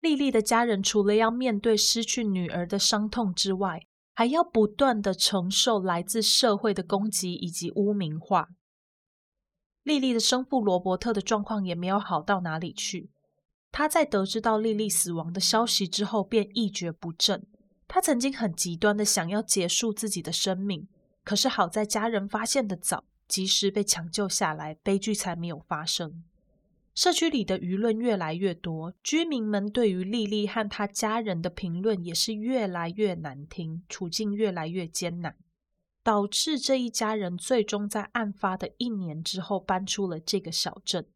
[0.00, 3.82] 莉莉的家人除了要面对失去女儿的伤痛之外，
[4.18, 8.48] 还要不断的承受来自社会的攻击以及污名化。
[9.84, 13.12] 莉莉的生父罗伯特的状况也没有好到哪里去。
[13.70, 17.46] 他在得知到莉莉死亡的消息之后，便一蹶不振。
[17.86, 20.88] 他曾经很极端的想要结束自己的生命，
[21.22, 26.24] 可是好在家人发现的早，及时被抢救下来，悲剧才没有发生。
[26.98, 35.36] 社区里的舆论越来越多，居民们对于莉莉和她家人的评论也是越来越难听，处境越来越艰难，
[36.02, 41.06] 导致这一家人最终在案发的一年之后搬出了这个小镇。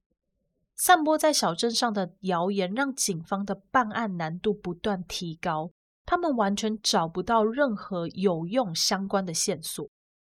[0.76, 5.72] 散播在小镇上的谣言让警方的办案难度不断提高，
[6.06, 9.90] 他们完全找不到任何有用相关的线索。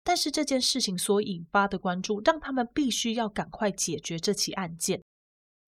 [0.05, 5.03] 但是这件事情所引发的关注，让他们必须要赶快解决这起案件。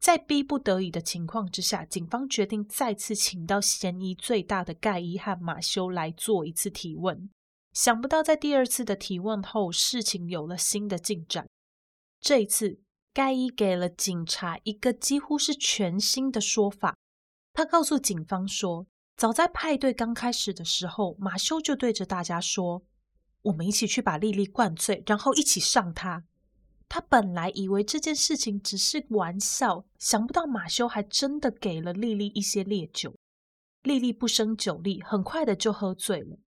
[0.05, 7.31] 在逼不得已的情况之下，警方决定再次请到嫌疑最大的盖伊和马修来做一次提问。
[7.73, 11.49] 想不到，在第二次的提问后，事情有了新的进展。
[12.21, 12.81] 这一次，
[13.15, 16.99] 盖伊给了警察一个几乎是全新的说法。
[17.55, 18.87] 他告诉警方说，
[19.17, 22.83] 早在派对刚开始的时候，马修就对着大家说
[23.41, 26.25] ：“我们一起去把莉莉灌醉，然后一起上她。”
[26.89, 33.15] 他本来以为这件事情只是玩笑，想不到马修还真的给了莉莉一些烈酒。
[33.83, 36.39] 莉莉不胜酒力，很快的就喝醉了。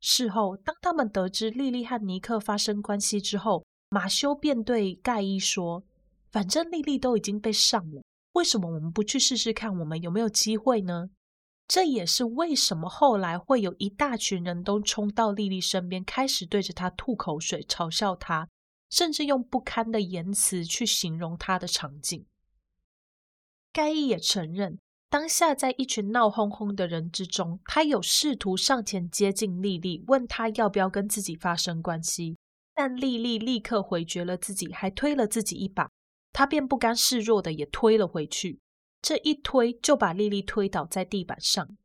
[0.00, 5.84] 事后，当他们得知莉莉和尼克发生关系之后，马修便对盖伊说
[6.32, 8.02] ：“反正莉莉都已经被上了，
[8.32, 11.10] 为什么我们不去试试看，我们有没有机会呢？”
[11.68, 18.48] 这也是为什么后来会有一大群人都冲到莉莉身边，开始对着她吐口水，嘲笑她。
[18.90, 22.26] 甚至用不堪的言辞去形容他的场景。
[23.72, 24.78] 盖伊也承认，
[25.08, 32.36] 当下在一群闹哄哄的人之中，他有试图上前接近莉莉，问他要不要跟自己发生关系，
[32.74, 35.88] 但莉莉立刻回绝了自己，还推了自己一把，
[36.32, 38.58] 他便不甘示弱的也推了回去。
[39.00, 41.76] 这一推就把莉莉推倒在地板上，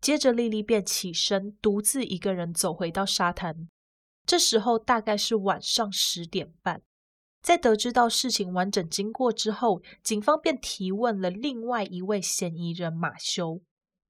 [0.00, 3.68] 接着莉莉便起身，独自一个人走回到沙滩。
[4.24, 6.82] 这时候大概是晚上十点半，
[7.42, 13.60] 在得知到事情完整经过之后，警方便提问了另外一位嫌疑人马修。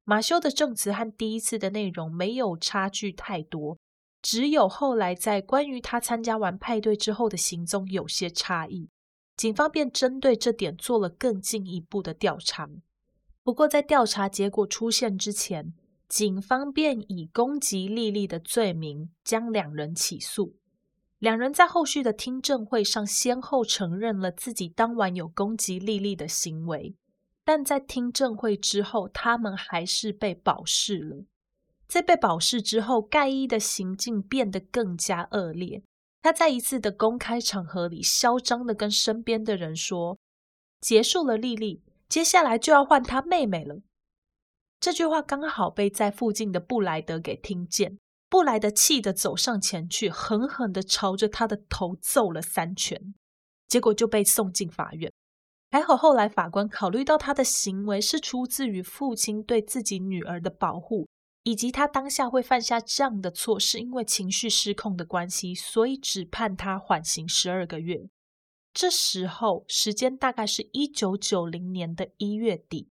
[0.04, 3.78] 马修的证词和第一次的内容没有差距太多，
[4.20, 8.88] 只有后来在关于他参加完派对之后的行踪有些差异。
[9.36, 12.68] 警方便针对这点做了更进一步的调查。
[13.42, 15.72] 不过在调查结果出现之前，
[16.12, 20.54] 警方便以攻击莉莉的罪名将两人起诉。
[21.18, 26.94] 两人在后续的听证会上先后承认了自己当晚有攻击莉莉的行为，
[27.46, 31.24] 但在听证会之后，他们还是被保释了。
[31.88, 35.82] 在被保释之后，盖伊的行径变得更加恶劣。
[36.20, 40.18] 他在一次的公开场合里，嚣张的跟身边的人说
[40.78, 43.80] ：“结束了莉莉，接下来就要换他妹妹了。”
[44.82, 53.14] 这句话刚好被在附近的布莱德给听见，布莱德气得走上前去，狠狠的朝着他的头揍了三拳，
[53.68, 55.12] 结果就被送进法院。
[55.70, 61.06] 还好后来法官考虑到他的行为是出自于父亲对自己女儿的保护，
[61.44, 68.08] 以及他当下会犯下这样的错是因为情绪失控的关系，所以只判他缓刑十二个月。
[68.74, 72.88] 这时候时间大概是一九九零年的一月底。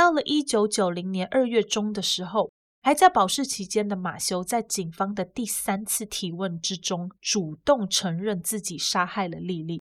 [0.00, 9.82] 到了一九九零年二月中的时候，还在保释期间的马修，在警方的第三次提问之中，主动承认自己杀害了莉莉。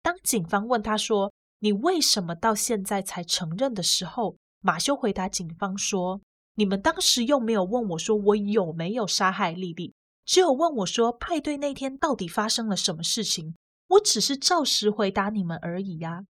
[0.00, 1.30] 当警方问他说
[1.60, 6.22] ：“你为什么到现在才承认？”的时候，马修回答警方说
[6.56, 9.92] ：“你们当时又没有问我说我有没有杀害莉莉，
[10.24, 13.54] 只有问我说派对那天到底发生了什么事情。
[13.88, 16.24] 我只是照实回答你们而已呀。”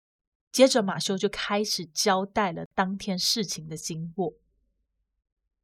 [0.51, 4.33] 接着马修就开始交代了当天事情的经过。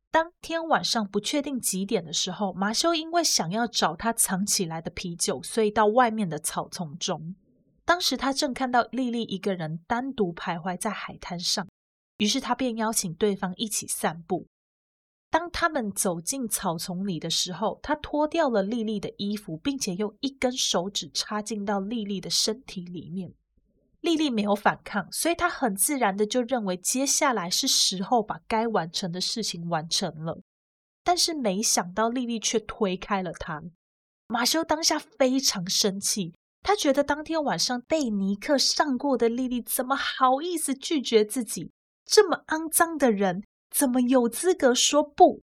[0.09, 7.35] 当天晚上不确定几点的时候，马修因为想要找他藏起来的啤酒，所以到外面的草丛中。
[7.85, 11.67] 当时他正看到莉莉一个人单独徘徊在海滩上，
[12.17, 14.47] 于是他便邀请对方一起散步。
[15.29, 23.33] 当他们走进草丛里的时候，他脱掉了莉莉的衣服，并且用一根手指插进到莉莉的身体里面。
[24.07, 30.39] 莉莉没有反抗，所以他很自然的就认为接下来是时候把该完成的事情完成了。
[31.03, 33.61] 但是没想到莉莉却推开了他。
[34.27, 41.69] 马修当下非常生气，他觉得当天晚上被尼克上过的莉莉怎么好意思拒绝自己？
[42.05, 45.41] 这么肮脏的人怎么有资格说不？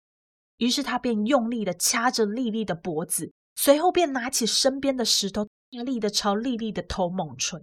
[0.59, 7.61] 于是他便用力的掐着莉莉的脖子，随后便拿起身边的石头，大力的朝莉莉的头猛捶。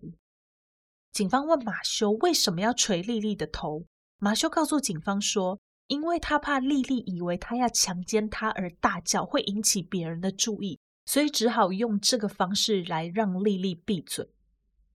[1.11, 3.85] 警方问马修为什么要捶莉莉的头，
[4.19, 14.29] 马修告诉警方说，因为他怕莉莉以为他要强奸她而大叫，会引起别人的注意，所以只好用这个方式来让莉莉闭嘴。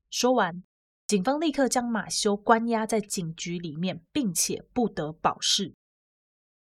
[0.09, 0.63] 说完，
[1.07, 5.75] 警方立刻将马修关押在警局里面，并且不得保释。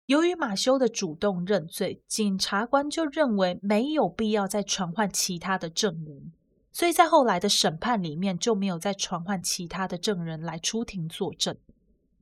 [0.06, 6.32] 由于马修的主动认罪，检察官就认为没有必要再传唤其他的证人。
[6.72, 11.58] 所以在后来的审判里面就没有再传唤其他的证人来出庭作证，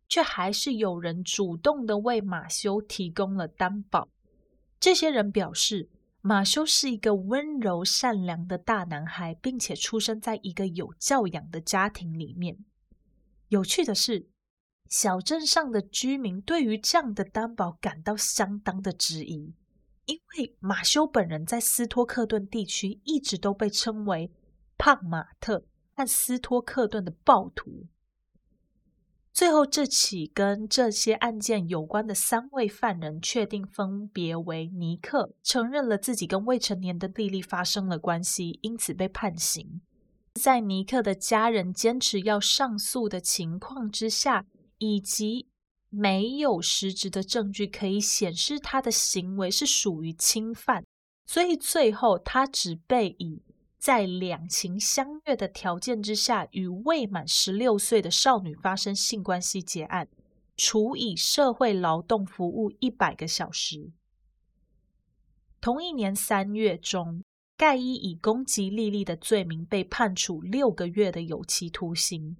[0.07, 4.07] 却还是有人主动的为马修提供了担保。
[4.79, 5.89] 这些人表示，
[6.21, 12.57] 马修是一个温柔善良的大男孩，并且出生在一个有教养的家庭里面。
[13.49, 14.27] 有趣的是，
[14.89, 19.53] 小镇上的居民对于这样的担保感到相当的质疑。
[20.07, 24.31] 因为马修本人在斯托克顿地区一直都被称为
[24.77, 27.85] “胖马特”和斯托克顿的暴徒。
[29.33, 39.81] 最后，这起跟这些案件有关的三位犯人确定分别为尼克，承认了自己跟未成年的莉莉发生了关系，因此被判刑。
[40.33, 44.45] 在尼克的家人坚持要上诉的情况之下，
[44.77, 45.49] 以及。
[45.89, 50.85] 没有实质的证据可以显示他的行为是属于侵犯，
[51.25, 53.41] 所以最后他只被以
[53.79, 60.09] 在两情相悦的条件之下与未满十六岁的少女发生性关系结案，
[60.57, 63.91] 处以社会劳动服务一百个小时。
[65.61, 67.23] 同一年三月中，
[67.55, 72.35] 盖伊以攻击莉莉的罪名被判处六个月的有期徒刑，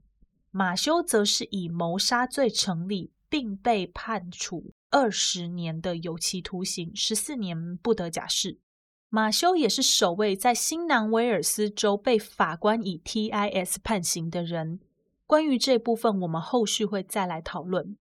[0.51, 3.11] 马修则是以谋杀罪成立。
[3.29, 8.59] 并被判处二十年的有期徒刑，十四年不得假释。
[9.09, 14.79] 马修也是首位在新南威尔斯州被法官以 TIS 判刑的人。
[15.25, 17.97] 关于这部分，我们后续会再来讨论。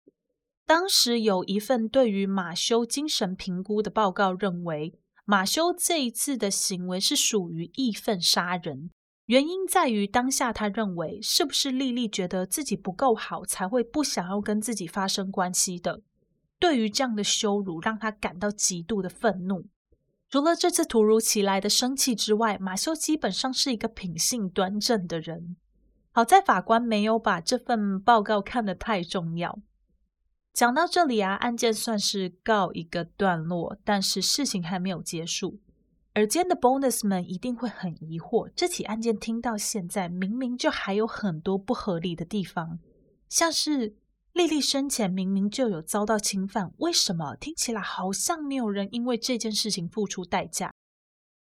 [0.65, 8.91] 当时有一份对于马修精神评估的报告，认为马修这一次的行为是属于义愤杀人。
[9.27, 16.01] 原因在于，当下他认为是不是丽丽觉得自己不够好，才会不想要跟自己发生关系的。
[16.59, 19.67] 对于这样的羞辱，让他感到极度的愤怒。
[20.31, 25.57] 除了这次突如其来的生气之外，马修基本上是一个品性端正的人。
[26.13, 29.59] 好在法官没有把这份报告看得太重要。
[30.53, 35.59] 讲到这里啊，案件算是告一个段落，但是事情还没有结束。
[36.17, 42.79] 耳尖的 bonus 们一定会很疑惑，这起案件听到现在，明明就还有很多不合理的地方，
[43.29, 43.95] 像是
[44.33, 50.73] 丽丽生前明明就有遭到侵犯，为什么听起来好像没有人因为这件事情付出代价？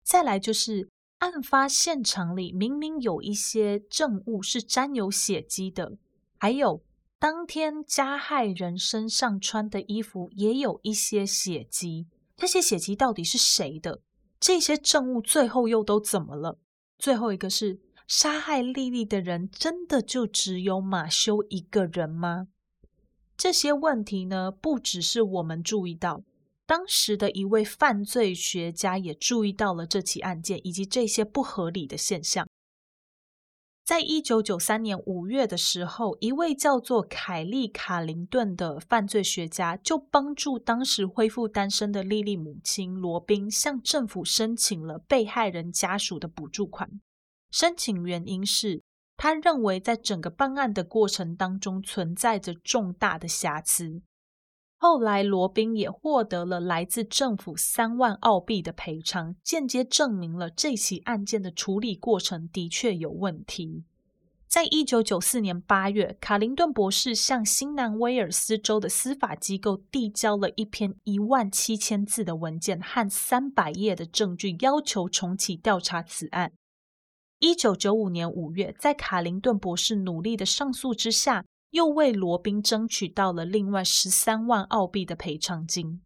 [0.05, 0.91] 再来就是
[1.21, 5.97] 案发现场里明明有一些证物是沾有血迹的，
[6.37, 6.83] 还有
[7.19, 12.07] 当天加害人身上穿的衣服也有一些血迹，
[12.37, 14.03] 这些血迹到底是谁的？
[14.41, 16.59] 这些证物最后又都怎么了？
[16.99, 22.49] 最后一个是杀害莉莉的人，真的就只有马修一个人吗？
[23.37, 26.23] 这些问题呢，不只是我们注意到，
[26.67, 32.49] 当时的一位犯罪学家也注意到了这起案件以及这些不合理的现象。
[33.89, 47.01] 在一九九三年五月的时候，一位叫做凯利·卡林顿的犯罪学家就帮助当时恢复单身的莉莉母亲罗宾，向政府申请了被害人家属的补助款。
[47.51, 48.83] 申请原因是
[49.17, 54.03] 他认为在整个办案的过程当中存在着重大的瑕疵。
[54.81, 63.83] 后来，罗宾也获得了来自政府三万澳币的赔偿，间接证明了这起案件的处理过程的确有问题。
[64.47, 76.53] 在一九九四年八月，卡林顿博士向新南威尔斯州的司法机构递交了一篇一万七千字的文件和三百页的证据，要求重启调查此案。
[77.41, 86.01] 一九九五年五月，在卡林顿博士努力的上诉之下，又为罗宾争取到了另外十三万澳币的赔偿金。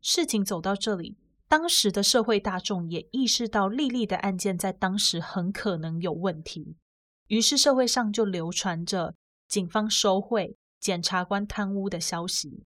[0.00, 1.16] 事情走到这里，
[1.48, 6.76] 当时的社会大众也意识到莉莉的案件在当时很可能有问题。
[7.28, 9.14] 于是社会上就流传着
[9.48, 12.64] 警方收贿、检察官贪污的消息。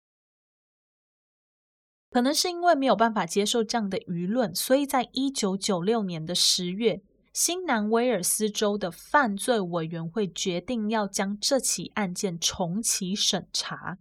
[2.10, 7.02] 可能是因为没有办法接受这样的舆论，所以在一九九六年的十月，
[7.34, 13.98] 新南威尔斯州的犯罪委员会决定要将这起案件重启审查。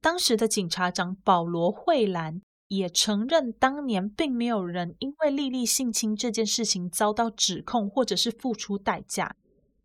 [0.00, 9.36] 当时的警察长保罗·惠兰也承认，当年并没有人因为莉莉性侵这件事情遭到指控，或者是付出代价。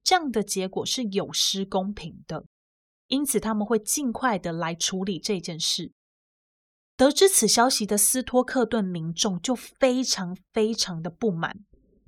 [0.01, 2.45] 这样的结果是有失公平的，
[3.07, 5.91] 因此他们会尽快的来处理这件事。
[6.95, 11.65] 得知此消息的斯托克顿民众就非常非常的不满，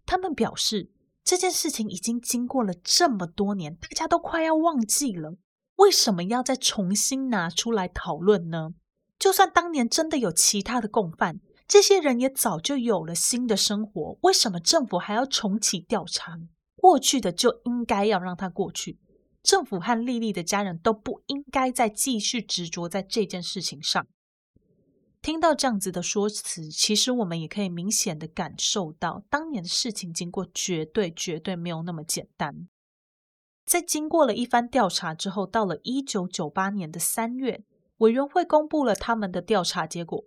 [0.08, 0.89] 他们表示
[1.24, 5.36] 这件事情已经经过了这么多年，大家都快要忘记了，
[5.76, 8.70] 为什么要再重新拿出来讨论呢？
[9.20, 16.39] 就算当年真的有其他的共犯，这些人也早就有了新的生活，为什么政府还要重启调查？
[16.76, 18.97] 过去的就应该要让它过去，
[19.43, 24.08] 政府和丽丽的家人都不应该再继续执着在这件事情上。
[25.28, 32.69] 听到这样子的说辞，其实我们也可以明显的感受到，当年的事情经过绝对绝对没有那么简单。
[33.65, 37.65] 在经过了一番调查之后，到了一九九八年的三月，
[37.97, 40.23] 委员会公布了他们的调查结果，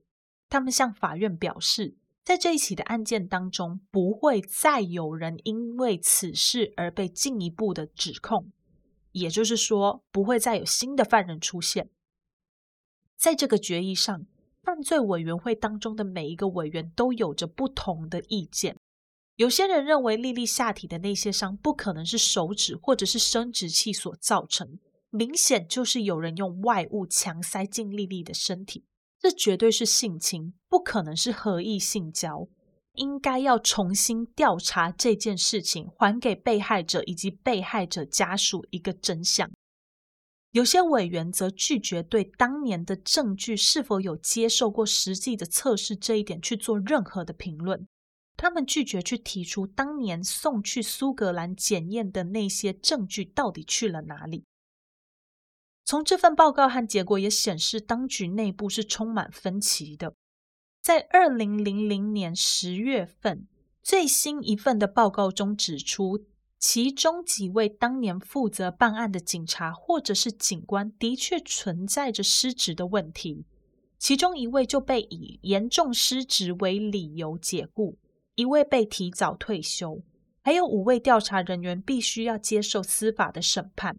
[0.51, 1.97] 他们向法院表示。
[2.23, 8.53] 在这一起的案件当中，不会再有人因为此事而被进一步的指控，
[9.13, 11.89] 也就是说，不会再有新的犯人出现。
[13.17, 14.27] 在这个决议上，
[14.63, 18.77] 犯罪委员会当中的每一个委员都有着不同的意见。
[19.37, 28.85] 有些人认为莉莉下体的那些伤不可能是手指或者是生殖器所造成，明显就是有人用外物强塞进莉莉的身体。
[29.19, 32.49] 这绝对是性侵，不可能是合意性交，
[32.95, 39.51] 应该要重新调查这件事情，还给被害者以及被害者家属一个真相。
[40.53, 47.87] 有些委员则拒绝对当年的证据是否有接受过实际的测试这一点去做任何的评论，
[48.37, 54.45] 他们拒绝去提出当年送去苏格兰检验的那些证据到底去了哪里。
[55.85, 60.15] 从这份报告和结果也显示，当局内部是充满分歧的。
[60.83, 63.47] 在二零零零年十月份，
[63.83, 66.27] 最新一份的报告中指出，
[66.61, 73.47] 其中几位当年负责办案的警察或者是警官的确存在着失职的问题。
[73.99, 77.99] 其中一位就被以严重失职为理由解雇，
[78.35, 80.03] 一位被提早退休，
[80.43, 83.99] 还有五位调查人员必须要接受司法的审判。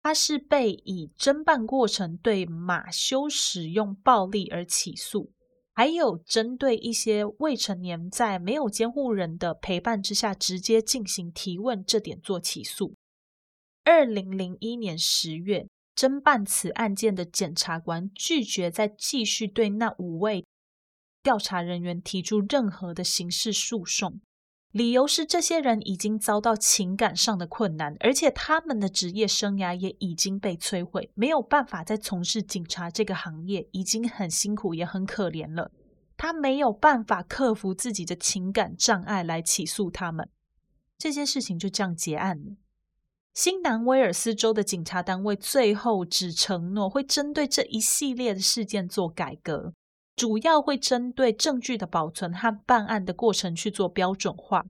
[0.00, 5.32] 他是被以侦办过程对马修使用暴力而起诉，
[5.78, 12.96] 还有针对一些未成年在没有监护人的陪伴之下直接进行提问这点做起诉。
[13.84, 20.44] 二零零一年十月，侦办此案件的检察官拒绝再继续对那五位
[21.22, 24.20] 调查人员提出任何的刑事诉讼。
[24.72, 35.70] 理由是，这些人已经遭到情感上的困难，而且他们的职业生涯也已经被摧毁，没有办法再从事警察这个行业，已经很辛苦也很可怜了。
[36.18, 40.28] 他没有办法克服自己的情感障碍来起诉他们，
[40.98, 42.56] 这件事情就这样结案了。
[43.32, 49.72] 新南威尔斯州的警察单位最后只承诺会针对这一系列的事件做改革。
[50.18, 54.66] 主要会针对证据的保存和办案的过程去做标准化。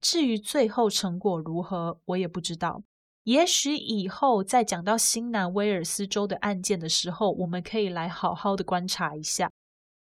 [0.00, 2.82] 至于最后成果如何，我也不知道。
[3.22, 9.48] 也许以后在讲到新南威尔斯州的案件的时候，我们可以来好好的观察一下。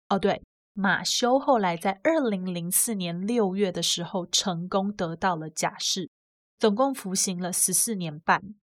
[0.09, 0.41] 哦，对，
[0.73, 6.09] 马修后来在二零零四年六月的时候成功得到了假释，
[6.57, 8.55] 总共服刑了十四年半。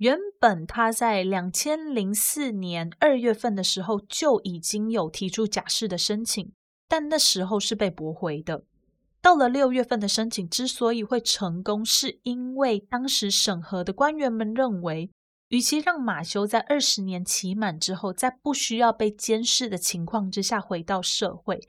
[0.00, 6.52] 原本他在两千零四年二月份的时候就已经有提出假释的申请，
[6.88, 8.64] 但那时候是被驳回的。
[9.20, 15.10] 到了六月份的申请之所以会成功，是因为当时审核的官员们认为，
[15.50, 21.60] 与其让马修在二十年期满之后，在不需要被监视的情况之下回到社会，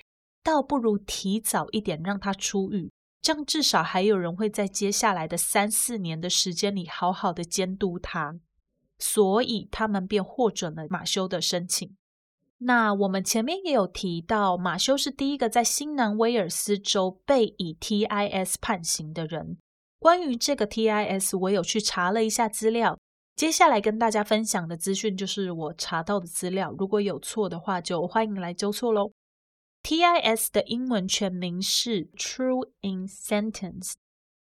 [0.42, 2.90] 倒不如提早一点让他出狱，
[3.22, 8.40] 这样至少还有人会在接下来的三四年的时间里好好的监督他，
[8.98, 11.96] 所以他们便获准了马修的申请。
[12.64, 19.58] 那我们前面也有提到，马修是第一个在新南威尔斯州被以 TIS 判刑的人。
[20.00, 22.98] 关于这个 TIS，我有去查了一下资料。
[23.36, 29.12] 接下来跟大家分享的资讯就是我查到的资料，如果有错的话，就欢迎来纠错喽。
[29.84, 33.94] TIS 的英文全名是 True in Sentence，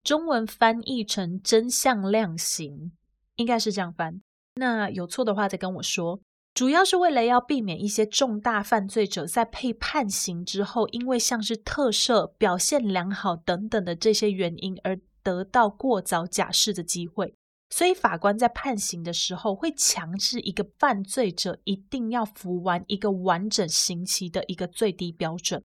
[0.03, 2.93] 中文翻译成真相量刑，
[3.37, 4.21] 应该是这样翻。
[4.55, 6.21] 那有错的话再跟我说。
[6.55, 17.35] 主要是为了要避免一些重大犯罪者在被判刑之后，因为像是特赦、表现良好等等的这些原因而得到过早假释的机会。
[17.71, 25.63] 所以法官在判刑的时候，会强制一个犯罪者一定要服完一个完整刑期的一个最低标准。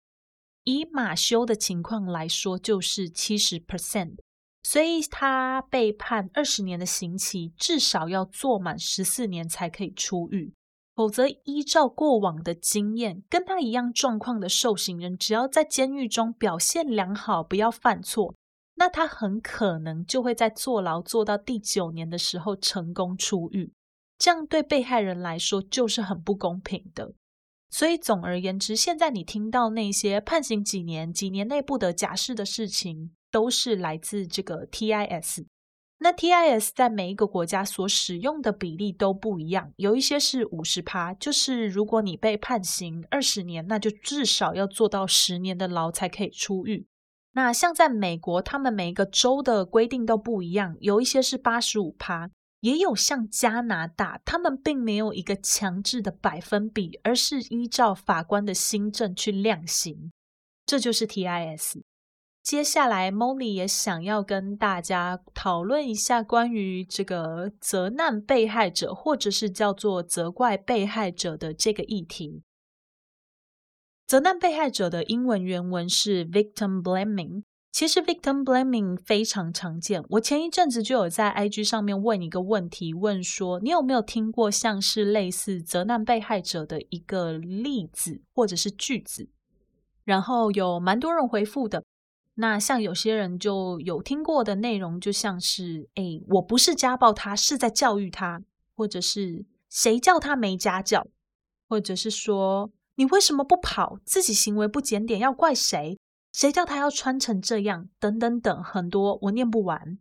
[0.64, 4.18] 以马修的情况来说，就是七十 percent，
[4.64, 10.54] 所以他被判二十年的刑期，至少要做满十四年才可以出狱。
[10.94, 18.36] 否则，依照过往的经验，跟他一样状况的受刑人，只要在监狱中表现良好，不要犯错。
[18.80, 23.74] 那他很可能就会在坐牢坐到第九年的时候成功出狱，
[24.20, 27.14] 这样对被害人来说就是很不公平的。
[27.70, 35.46] 所以总而言之，现在你听到那些判刑几年、几年内不得假释的事情，都是来自这个 TIS。
[36.00, 46.86] 那 TIS 在每一个国家所使用的比例都不一样，有一些是五十趴，就是如果你被判刑二十年，那就至少要做到十年的牢才可以出狱。
[47.38, 52.32] 那像在美国，他们每一个州的规定都不一样，有一些是八十五趴，
[52.62, 60.12] 也有像加拿大，他们并没有一个强制的百分比，而是依照法官的新政去量刑。
[60.66, 61.80] 这就是 TIS。
[62.42, 72.42] 接下来，Molly 也想要跟大家讨论一下关于这个责难被害者，或者是叫做责怪被害者的这个议题。
[74.08, 77.44] 责难被害者的英文原文是 victim blaming。
[77.74, 80.02] 其实 victim blaming 非常常见。
[80.12, 89.28] 我前一阵子就有在 IG 上面问一个问题，问说你有没有听过像是类似责难被害者的一个例子或者是句子？
[90.06, 91.84] 然后有蛮多人回复的。
[92.36, 98.42] 那像有些人就有听过的内容，就像是哎，我不是家暴他，是在教育他，
[98.74, 101.06] 或者是谁叫他没家教，
[101.68, 102.72] 或者是说。
[102.98, 104.00] 你为什么不跑？
[104.06, 106.00] 自己行为不检点，要怪谁？
[106.34, 107.90] 谁叫他要穿成这样？
[108.00, 110.00] 等等等，很多我念不完。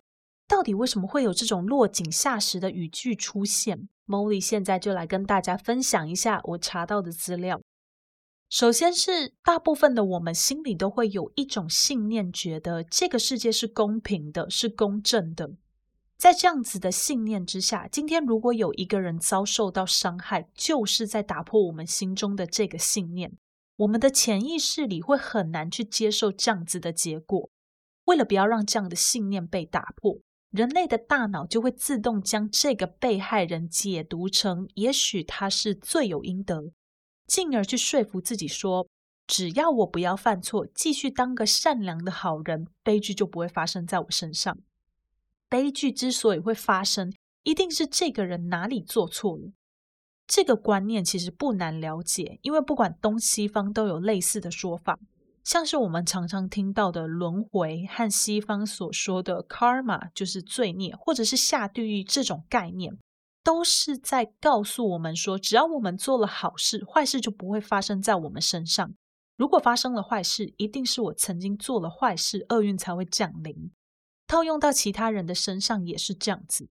[0.48, 7.60] 到底为什么会有这种落井下石的语句出现？Molly 现在就来跟大家分享一下我查到的资料。
[8.48, 15.50] 首先是大部分的我们心里都会有一种信念，觉得这个世界是公平的，是公正的。
[16.18, 23.36] 在这样子的信念之下，今天如果有一个人遭受到伤害，就是在打破我们心中的这个信念。
[23.76, 27.50] 我们的潜意识里会很难去接受这样子的结果。
[28.06, 30.18] 为了不要让这样的信念被打破，
[30.50, 36.72] 人类的大脑就会自动将这个被害人解读成，也许他是罪有应得，
[37.26, 38.88] 进而去说服自己说，
[39.26, 44.56] 只要我不要犯错，继续当个善良的好人，悲剧就不会发生在我身上。
[45.48, 49.52] 悲剧之所以会发生，一定是这个人哪里做错了。
[50.26, 54.98] 这个观念其实不难了解，因为不管东西方都有类似的说法，
[55.44, 62.98] 像是我们常常听到的轮回和西方所说的 karma，就是罪孽，或者是下地狱这种概念，
[63.44, 68.92] 都是在告诉我们说，只要我们做了好事，坏事就不会发生在我们身上。
[69.36, 73.70] 如果发生了坏事，一定是我曾经做了坏事，厄运才会降临。
[74.26, 76.68] 套用到其他人的身上也是这样子，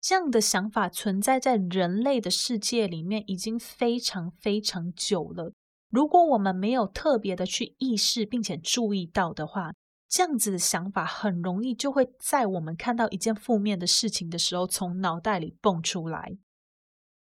[0.00, 5.52] 这样的想法存在在人类的世界里面已经非常非常久了。
[5.88, 9.72] 如果我们没有特别的去意识并且注意到的话，
[10.08, 16.36] 这样子的想法很容易就会在我们看到一件负面的事情的时候从脑袋里蹦出来。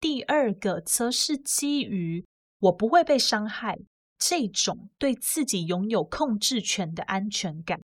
[0.01, 2.26] 第二个则是基于
[2.59, 3.80] 我不会被伤害
[4.18, 7.80] 这种对自己拥有控制权的安全感。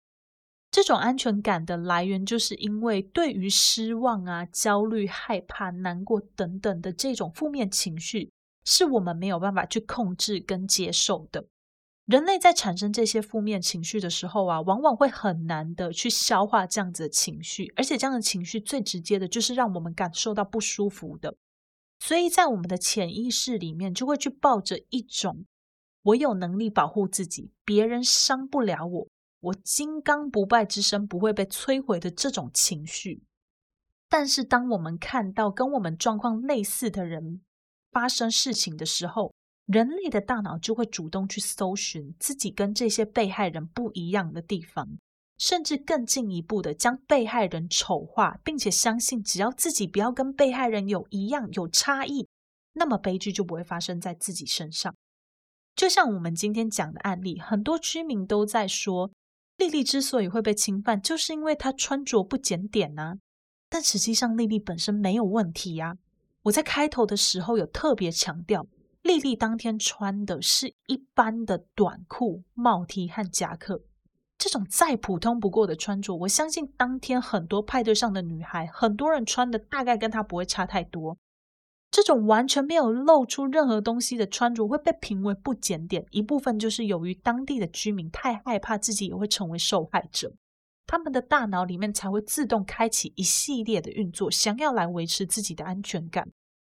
[0.70, 8.30] 这种安全感的来源，就是因为对于失望啊、焦虑、害怕、难过等等的这种负面情绪，
[8.64, 11.46] 是我们没有办法去控制跟接受的。
[12.04, 21.34] 人类在产生这些负面情绪的时候啊，往往会很难的去消化这样子的情绪，而且这样的情绪最直接的就是让我们感受到不舒服的。
[22.00, 25.44] 所以在我们的潜意识里面，就会去抱着一种
[26.02, 29.08] 我有能力保护自己，别人伤不了我。
[29.40, 33.22] 我金刚不败之身不会被摧毁的这种情绪。
[34.08, 37.42] 但是，当我们看到跟我们状况类似的人
[37.92, 39.34] 发生事情的时候，
[39.66, 44.98] 人类的大脑就会主动去搜寻自己跟这些被害人不一样的地方，
[45.36, 52.26] 甚至更进一步的将被害人丑化，并且相信只要自己不要跟被害人有一样有差异，
[52.72, 54.94] 那么悲剧就不会发生在自己身上。
[55.76, 59.10] 就像我们今天讲的案例，很多居民都在说，
[59.58, 63.16] 丽丽之所以会被侵犯，就是因为她穿着不检点呐。
[63.68, 65.98] 但实际上，丽丽本身没有问题呀。
[66.44, 68.66] 我在开头的时候有特别强调，
[69.02, 73.82] 丽丽当天穿的是一般的短裤、帽 T 和夹克，
[74.38, 81.18] 这种再普通不过的穿着，我相信当天很多派对上的女孩，很多人穿的大概跟她不会差太多。
[81.90, 90.34] 这种完全没有露出任何东西的穿着会被评为不检点，一部分就是由于当地的居民太害怕自己也会成为受害者。
[90.86, 96.30] 他们的大脑里面才会自动开启一系列的运作，想要来维持自己的安全感，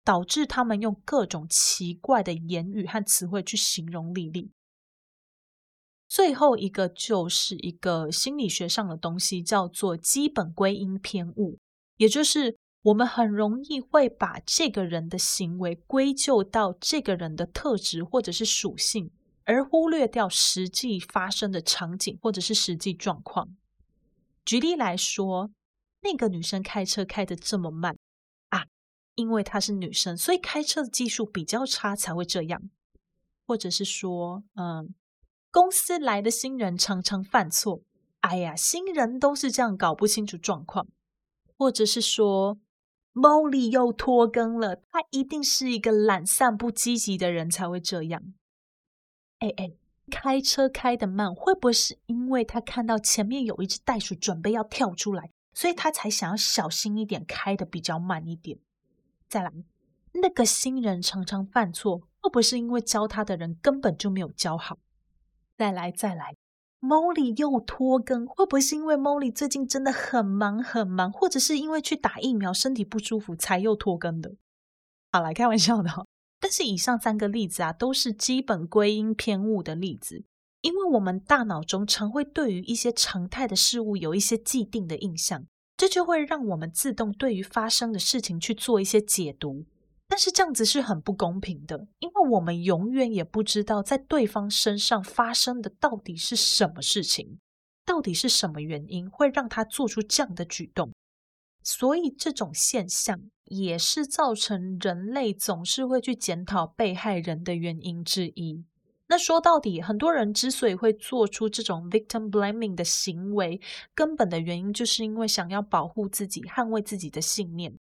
[0.04, 4.52] 导致他们用各种奇怪的言语和词汇去形容莉莉。
[6.08, 11.60] 最后一个就是一个心理学上的东西，叫做基本归因偏误，
[11.98, 19.12] 也就是我们很容易会把这个人的行为归咎到这个人的特质或者是属性，
[19.44, 23.50] 而忽略掉实际发生的场景或者是实际状况。
[24.46, 25.52] 举例来说，
[26.02, 27.98] 那个女生开车开的这么慢
[28.48, 28.66] 啊，
[29.16, 32.70] 因为她是女生，所以开车的技术比较差才会这样。
[33.46, 34.94] 或者是说，嗯，
[35.52, 37.82] 公司来的新人常常犯错，
[38.22, 40.88] 哎呀，新人都是这样，搞不清楚状况。
[41.58, 42.58] 或者是说
[43.20, 48.34] ，Molly 又拖更了，他一定是一个懒散不积极的人才会这样。
[49.40, 49.74] 哎哎。
[50.12, 58.58] 开车开得慢，会不会是因为他看到前面有一只袋鼠准备要跳出来，所以他才想要小心一点，开的比较慢一点？
[59.28, 59.54] 再来，
[60.14, 64.80] 那个新人常常犯错，会不会是因为教他的人根本就没有教好？
[65.56, 66.36] 再来，再来
[66.82, 74.36] ，Molly 又拖更，会不会是因为 Molly 最近真的很忙很忙，或者是因为去打疫苗身体不舒服才又拖更的？
[75.12, 75.90] 好，来开玩笑的。
[76.40, 80.24] 但是以上三个例子啊，都是基本归因偏误的例子，
[80.62, 89.66] 因为我们大脑中常会对于一些常态的事物有一些既定的印象，这就会让我们自动对于发生的事情去做一些解读。
[90.10, 97.40] 但是这样子是很不公平的，因为我们永远也不知道在对方身上发生的到底是什么事情，
[97.86, 100.92] 到底是什么原因会让他做出这样的举动。
[101.64, 108.66] 所以这种现象也是造成人类总是会去检讨被害人的原因之一。
[109.08, 113.62] 那说到底，很多人之所以会做出这种 victim blaming 的行为，
[113.94, 117.74] 根本的原因就是因为想要保护自己、捍卫自己的信念。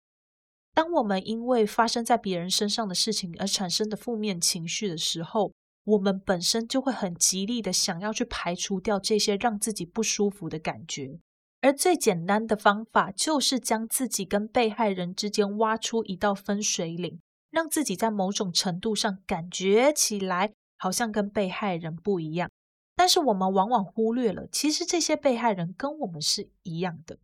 [0.80, 5.51] 当我们因为发生在别人身上的事情而产生的负面情绪的时候，
[5.84, 11.19] 我们本身就会很极力的想要去排除掉这些让自己不舒服的感觉。
[11.59, 17.19] 而最简单的方法，就是将自己跟被害人之间挖出一道分水岭，
[17.51, 22.49] 让自己在某种程度上感觉起来好像跟被害人不一样。
[22.95, 27.17] 但是我们往往忽略了，其实这些被害人跟我们是一样的。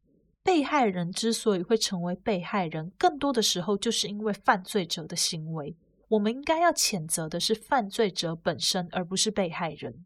[0.45, 5.75] 被害人之所以会成为被害人，更多的时候就是因为犯罪者的行为。
[6.07, 10.05] 我们应该要谴责的是犯罪者本身，而不是被害人。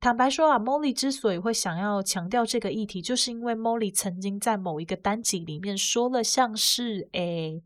[0.00, 7.62] 坦白说啊，Molly 之所以会想要强调这个议题，就是因为 Molly 曾经在某一个单集里面说了像是“诶，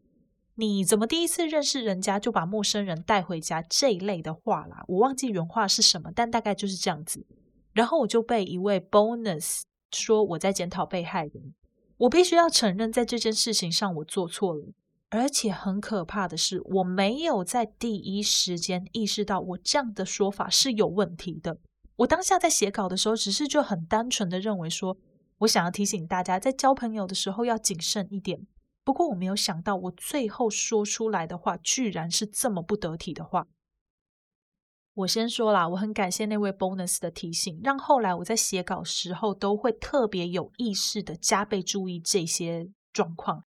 [0.57, 4.85] 你怎么第一次认识人家就把陌生人带回家”这一类的话啦。
[4.89, 7.25] 我忘记原话是什么，但大概就是这样子。
[7.73, 11.55] 然后我就被一位 Bonus 说我在检讨被害人。
[11.99, 14.73] 我必须要承认，在这件事情上我做错了，
[15.11, 21.59] 而且很可怕的是，我没有在第一时间意识到我这样的说法是有问题的。
[21.97, 24.97] 我当下在写稿的时候，只是就很单纯的认为说，
[25.39, 28.45] 我想要提醒大家，在交朋友的时候要谨慎一点。
[28.83, 33.47] 不过我没有想到，我最后说出来的话，居然是这么不得体的话。
[34.95, 43.43] 我先说啦，我很感谢那位 bonus 的提醒，让后来我在写稿时候都会特别有意识的加倍注意这些状况，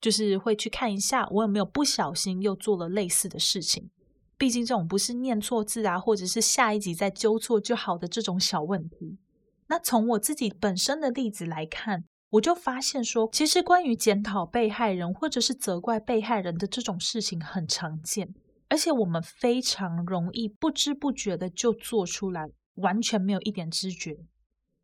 [0.00, 3.90] 就是会去看一下我有没有不小心又做了类似的事情。
[4.38, 9.18] 毕竟这种不是念错字啊，或者是下一集再纠错就好的这种小问题。
[9.66, 18.34] 那从我自己本身的例子来看，我就发现说，其实关于检讨被害人或者是责怪被害人的这种事情很常见，
[18.72, 24.16] 而且我们非常容易不知不觉的就做出来，完全没有一点知觉。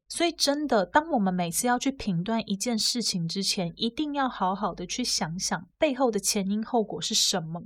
[0.08, 7.62] 所以真的，当我们每次要去评断一件事情之前，一定要好好的去想想背后的前因后果是什么，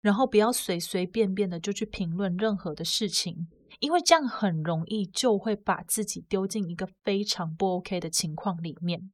[0.00, 3.46] 然后不要随随便便的就去评论任何的事情，
[3.78, 9.12] 因为这样很容易就会把自己丢进一个非常不 OK 的情况里面。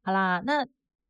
[0.00, 0.66] 好啦，那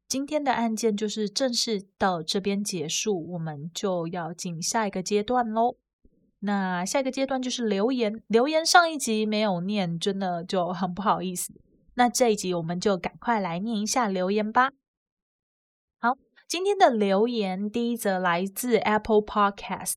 [0.08, 5.76] 今天的案件就是正式到这边结束，我们就要进下一个阶段喽。
[6.40, 11.52] 那下一个阶段就是留言，留言上一集没有念，真的就很不好意思。
[11.94, 14.70] 那这一集我们就赶快来念一下留言吧。
[15.98, 19.94] 好，今天的留言第一则来自 Apple Podcast，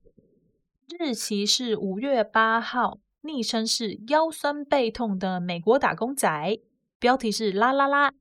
[0.98, 6.60] 日期是五月八号，昵称是腰酸背痛的美国打工仔，
[6.98, 8.14] 标题是啦啦啦，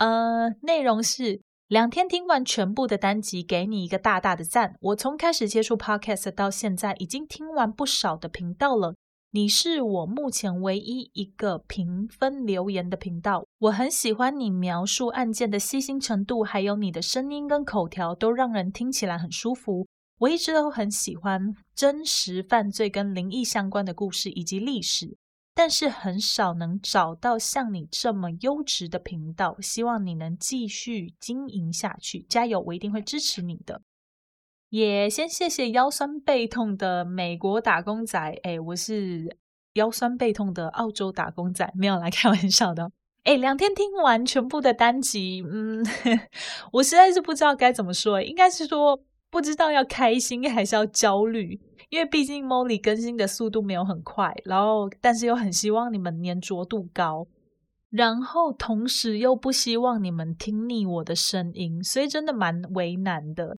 [0.00, 1.42] 呃，内容是。
[1.68, 4.74] 两天听完全部的单集，给你一个大大的赞。
[4.80, 8.96] 我从开始接触 Podcast 到现在，已经听完不少的频道了。
[9.30, 13.44] 你是我目前唯一一个评分留言的频道。
[13.58, 19.86] 我很喜欢你描述案件的细心程度，还有你的声音跟口条都让人听起来很舒服。
[20.18, 25.16] 我一直都很喜欢真实犯罪跟灵异相关的故事以及历史。
[25.60, 32.58] 但是很少能找到像你这么优质的频道，希望你能继续经营下去，加油！
[32.60, 33.82] 我一定会支持你的。
[34.70, 39.36] 也先谢谢腰酸背痛的美国打工仔，哎，我是
[39.74, 42.90] 腰酸背痛的澳洲打工仔，没有来开玩笑的。
[43.24, 45.84] 哎，两天听完全部的单集，嗯，
[46.72, 48.98] 我实在是不知道该怎么说，应该是说
[49.28, 51.60] 不知道要开心还是要焦虑。
[51.90, 57.26] 因为毕竟 Molly 更新的速度没有很快，然后但是又很希望你们粘着度高，
[57.90, 63.56] 然后同时又不希望你们听腻我的声音，所以真的蛮为难的。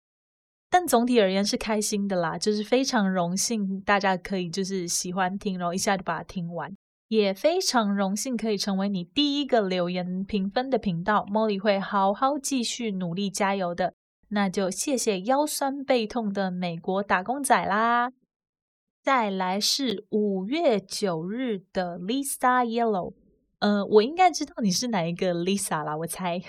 [0.71, 6.73] 但总体而言是开心的啦，就是非常荣幸大家可以就是喜欢听，然后一下就把它听完，
[7.09, 11.27] 也非常荣幸可以成为你第一个留言评分的频道。
[11.29, 13.95] Molly 会好好继续努力加油的，
[14.29, 18.13] 那就谢谢腰酸背痛的美国打工仔啦。
[19.03, 23.15] 再来是五月九日的 Lisa Yellow，
[23.59, 26.41] 呃，我应该知道你是哪一个 Lisa 啦，我猜。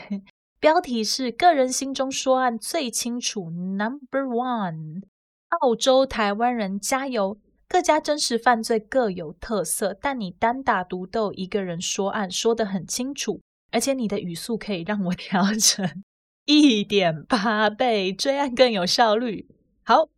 [0.59, 5.01] 标题是个人心中说案最清楚，Number One，
[5.47, 7.39] 澳洲台湾人加油！
[7.69, 13.39] 各家真实犯罪各有特色，但你单打独斗一个人说案说得很清楚，
[13.71, 16.03] 而且你的语速可以让我 调成
[16.45, 19.47] 一点八倍，追案更有效率。
[19.85, 20.09] 好。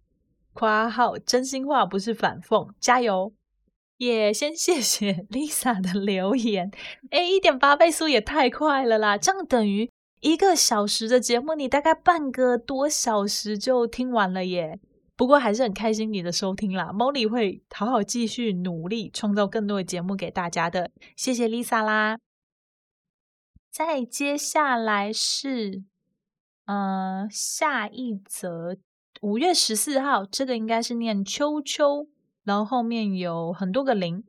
[0.54, 3.34] 夸号，真心话不是反讽，加油！
[3.98, 6.72] 也先谢谢 Lisa 的留言。
[7.12, 9.18] 哎，一点八倍速也太快了啦！
[9.18, 9.90] 这样等于
[10.20, 14.80] 一个小时的节目，你大概半个多小时就听完了耶。
[15.16, 20.92] 不过还是很开心你的收听啦，Molly 会好好继续努力，创造更多的节目给大家的。
[21.16, 22.18] 谢谢 Lisa 啦。
[23.72, 25.84] 再接下来是，
[26.66, 28.78] 呃，下一则。
[29.24, 32.10] 五月十四号，这个应该是念秋秋，
[32.44, 34.26] 然后后面有很多个零。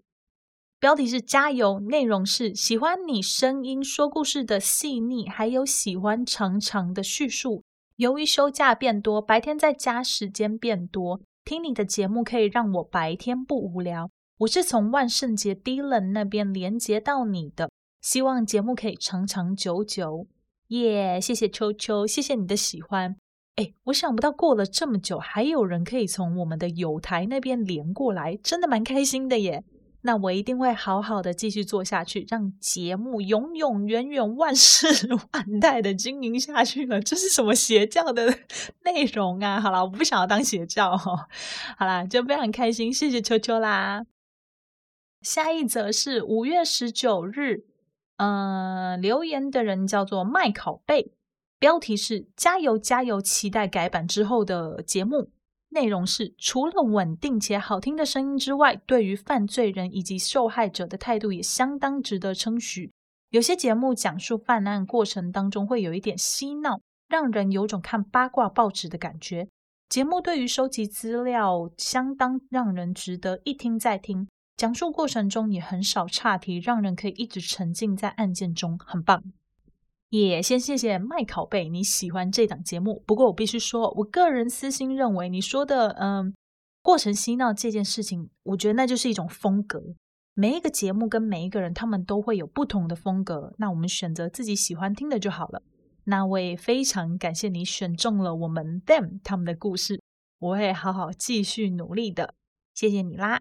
[0.79, 7.65] 标题是加油，内容是喜欢你声音说故事的细腻，还有喜欢长长的叙述。
[7.97, 14.09] 由于休假变多，白天在家时间变多，听你的节目可以让我白天不无聊。
[14.39, 17.69] 我是从万圣节 Dylan 那边连接到你的，
[18.01, 20.29] 希望节目可以长长久久。
[20.69, 23.17] 耶，谢谢秋秋，谢谢你的喜欢。
[23.57, 29.65] 哎，我想不到过了这么久，还有人可以从我们的友台那边连过来，真的蛮开心的耶。
[30.07, 34.87] 那我一定会好好的继续做下去，让节目永永远远、万世
[35.33, 37.01] 万代的经营下去了。
[37.01, 38.27] 这是什么邪教的
[38.85, 39.59] 内容啊？
[39.61, 41.27] 好了，我不想要当邪教哦。
[41.79, 44.05] 好啦，就非常开心，谢谢秋秋啦。
[45.23, 47.65] 下一则是五月十九日，
[48.19, 51.13] 嗯，留言的人叫做麦考贝。
[51.59, 55.31] 标题是“加油加油”，期待改版之后的节目。
[55.71, 62.93] 内容是除了稳定且好听的声音之外，对于犯罪人以及受害者的态度也相当值得称许。
[63.31, 69.49] 有些节目讲述犯案过程当中会有一点嬉闹，让人有种看八卦报纸的感觉。
[69.89, 79.21] 节目对于收集资料相当让人值得一听再听，讲述过程中也很少岔题，让人可以一直沉浸在案件中，很棒。
[80.21, 83.03] 也先谢谢麦考贝，你喜欢这档节目。
[83.07, 86.33] 不过我必须说，我个人私心认为，你说的嗯，
[86.83, 89.83] 过程嬉闹这件事情，我觉得那就是一种风格。
[90.35, 93.55] 每一个节目跟每一个人，他们都会有不同的风格。
[93.59, 95.63] 那我们选择自己喜欢听的就好了。
[96.05, 100.01] 那我也非常感谢你选中了我们 them 他们的故事，
[100.39, 102.35] 我会好好继续努力的。
[102.75, 103.41] 谢谢你啦。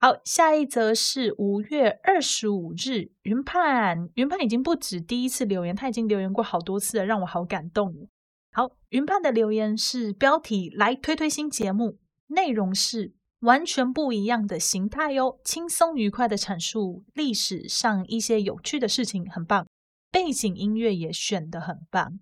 [0.00, 8.08] 好，下一则是五月二十五日，云盼，云盼已经不止第一次留言，他已经留言过好多次了，让我好感动。
[8.52, 19.66] 好，云盼的留言是标题来推推新节目，内容是完全不一样的形态哟，轻松愉快的阐述历史上一些有趣的事情，很棒，
[20.12, 22.20] 背景音乐也选的很棒。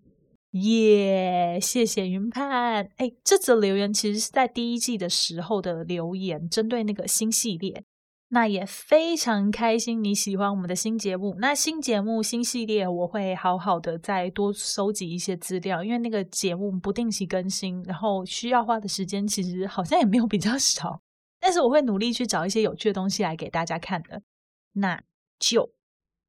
[0.63, 2.89] 耶，谢谢云盼。
[2.97, 7.85] 哎，这则留言其实是在第一季的时候的留言，针对那个新系列。
[8.29, 11.37] 那也非常开心你喜欢我们的新节目。
[11.39, 21.01] 那新节目新系列，我会好好的再多收集一些资料，因为那个节目不定期更新，然后需要花的时间其实好像也没有比较少。
[21.39, 24.23] 但是我会努力去找一些有趣的东西来给大家看的。
[24.73, 25.01] 那
[25.39, 25.71] 就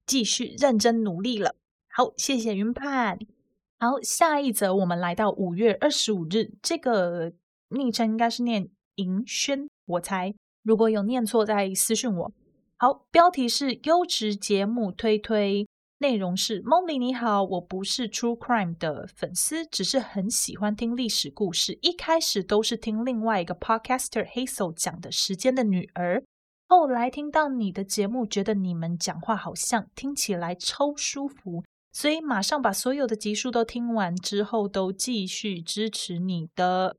[0.06, 1.56] 继续认真努力了。
[1.90, 3.37] 好，谢谢云盼。
[3.80, 7.32] 好，下一则，我们来到五月二十五日，这个
[7.70, 12.32] 昵称应该是念银轩，我猜，如果有念错，再私信我。
[12.78, 15.68] 好，标题是优质节目推推，
[16.00, 26.22] 内容是 Molly 你好，我不是 True Crime 的粉丝，只是很喜欢听历史故事，一开始都是听另外一个 Podcaster Hazel 讲的《时间的女儿》，
[26.68, 31.64] 后来听到你的节目，觉得你们讲话好像，听起来超舒服。
[31.98, 36.96] 所以马上把所有的集数都听完之后，都继续支持你的，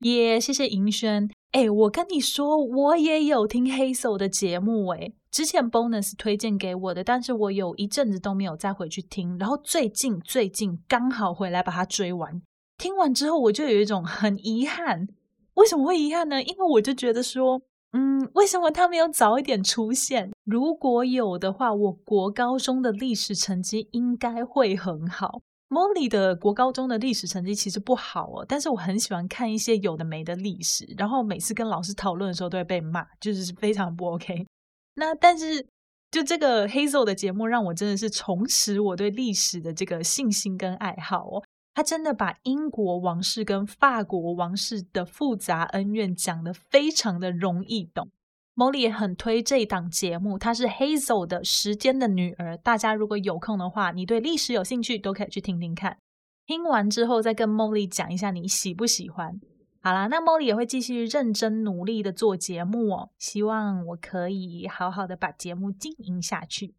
[0.00, 0.38] 耶！
[0.38, 1.30] 谢谢银轩。
[1.52, 12.42] 哎，我跟你说，我也有听黑手的节目，哎，之前 bonus 推荐给我的，但是我有一阵子都没有再回去听，然后最近最近刚好回来把它追完，
[12.76, 15.08] 听完之后我就有一种很遗憾，
[15.54, 16.42] 为什么会遗憾呢？
[16.42, 17.62] 因为我就觉得说。
[17.92, 20.30] 嗯，为什么他没有早一点出现？
[20.44, 25.40] 如果有的话，我国高中的历史成绩应该会很好。
[25.68, 34.46] Molly 的国高中的历史成绩其实不好哦，但是我很喜欢看一些有的没的历史，然后每次跟老师讨论的时候都会被骂，就是非常不 OK。
[34.94, 35.64] 那但是
[36.10, 41.42] 就这个黑 l 的节目，让我真的是重拾我对历史的这个信心跟爱好哦。
[41.80, 48.10] 他真的把英国王室跟法国王室的复杂恩怨讲得非常的容易懂。
[48.54, 52.54] Molly 也很推这档节目，她是 Hazel 的时间的女儿。
[52.58, 55.96] 大家如果有空的话，你对历史有兴趣，都可以去听听看。
[56.44, 59.40] 听完之后再跟 Molly 讲一下你喜不喜欢。
[59.80, 66.74] 好啦，那 Molly 也会继续认真努力的做节目哦，希望我可以好好的把节目经营下去。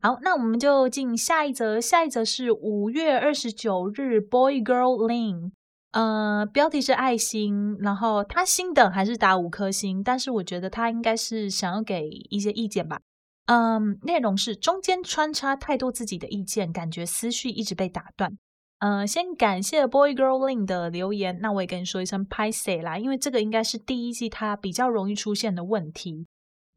[0.00, 1.80] 好，那我们就进下一则。
[1.80, 5.50] 下一则是五月二十九日，Boy Girl Lin，
[5.90, 13.00] 呃，标题是爱心，然后他星等还是打五颗星，但是我觉得他应该是想要给一些意见吧。
[13.46, 18.38] 嗯，内容是中间穿插太多自己的意见，感觉思绪一直被打断。
[18.78, 26.28] 嗯，先感谢 Boy Girl Lin 的留言，那我也跟你说一声拍 C 啦，因为这个应该是第一季它比较容易出现的问题。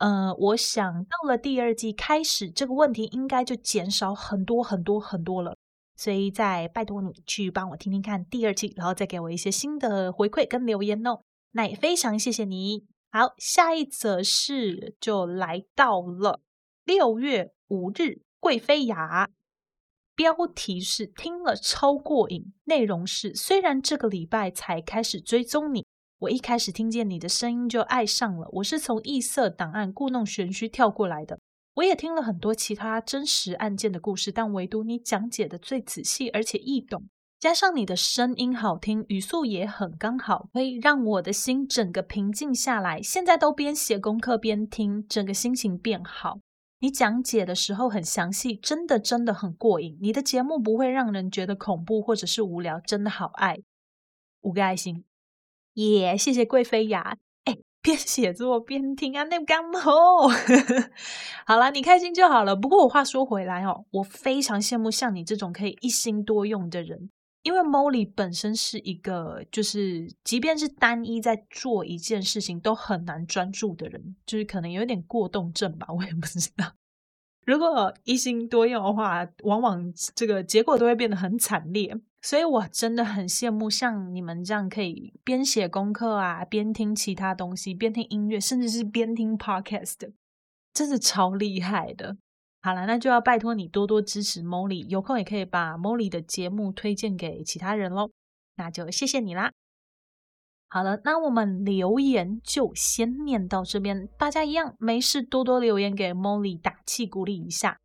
[0.01, 5.55] 呃，我想到了第二季开始，这个问题应该就减少很多很多很多了。
[5.95, 11.21] 所以再拜托你去帮我听听看第二季，然后再给我一些新的回馈跟留言哦。
[11.51, 12.83] 那也非常谢谢你。
[13.11, 16.41] 好，下一则是就来到了
[16.83, 19.29] 六月五日，贵妃雅，
[20.15, 25.85] 标题是听了超过瘾，内容是虽然这个礼拜才开始追踪你。
[26.21, 28.47] 我一开始听见你的声音就爱上了。
[28.51, 31.39] 我是从异色档案故弄玄虚跳过来的。
[31.73, 37.09] 我也听了很多其他真实案件的故事，但唯独你讲解的最仔细而且易懂，
[37.39, 43.01] 加上你的声音好听，语速也很刚好，可以让我的心整个平静下来。
[43.01, 46.37] 现在都边写功课边听，整个心情变好。
[46.81, 49.97] 你讲解的时候很详细，真的真的很过瘾。
[49.99, 53.57] 你的节目不会让人觉得恐怖或者是无聊，真的好爱。
[54.41, 55.03] 五个爱心。
[55.75, 57.15] 耶，谢谢贵妃呀！
[57.45, 59.91] 哎，边写作边听啊，那刚 好。
[61.45, 62.55] 好了，你开心就好了。
[62.55, 67.09] 不过我话说回来哦，我非常羡慕像你这种可以一心多用的人，
[67.43, 76.73] 因为 Molly 本身是一个，就是即便是单一在做一件事情都很难专注的人，就是可能有点过动症吧， 我也不知道。
[77.45, 81.95] 如果一心多用的话，往往这个结果都会变得很惨烈。
[82.21, 90.11] 所以我真的很羡慕像你们这样可以边写功课啊，边听其他东西，边听音乐，甚至是边听 podcast，
[90.71, 92.17] 真的超厉害的。
[92.61, 98.11] 好了，那就要拜托你多多支持 Molly，有空也可以把 Molly 的节目推荐给其他人喽。
[98.55, 99.51] 那就谢谢你啦。
[100.69, 107.79] 好了，那我们留言就先念到这边，大家一样没事多多留言给 Molly 打气鼓励一下。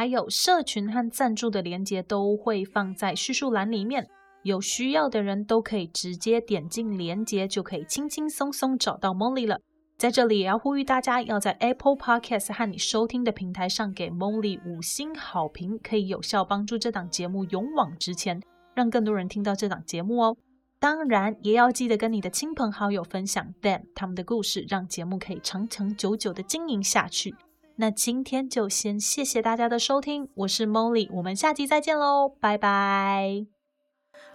[0.00, 4.08] 还有社群和赞助的链接都会放在叙述栏里面，
[4.44, 9.60] 有需要的人都可以直接点进链接，就可以轻轻松松找到 Molly 了。
[9.98, 18.40] 在这里也要呼吁大家，要在 Apple Podcast 和你收听的平台上给 Molly 五星好评，可以有效帮助这档节目勇往直前，
[18.74, 20.34] 让更多人听到这档节目哦。
[20.78, 27.34] 当然，也要记得跟你的亲朋好友分享 them 他们的故事，让节目可以长长久久的经营下去。
[27.80, 33.46] 那今天就先谢谢大家的收听，我是 Molly，我们下集再见喽，拜拜。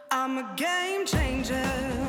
[0.09, 2.04] I'm a game changer.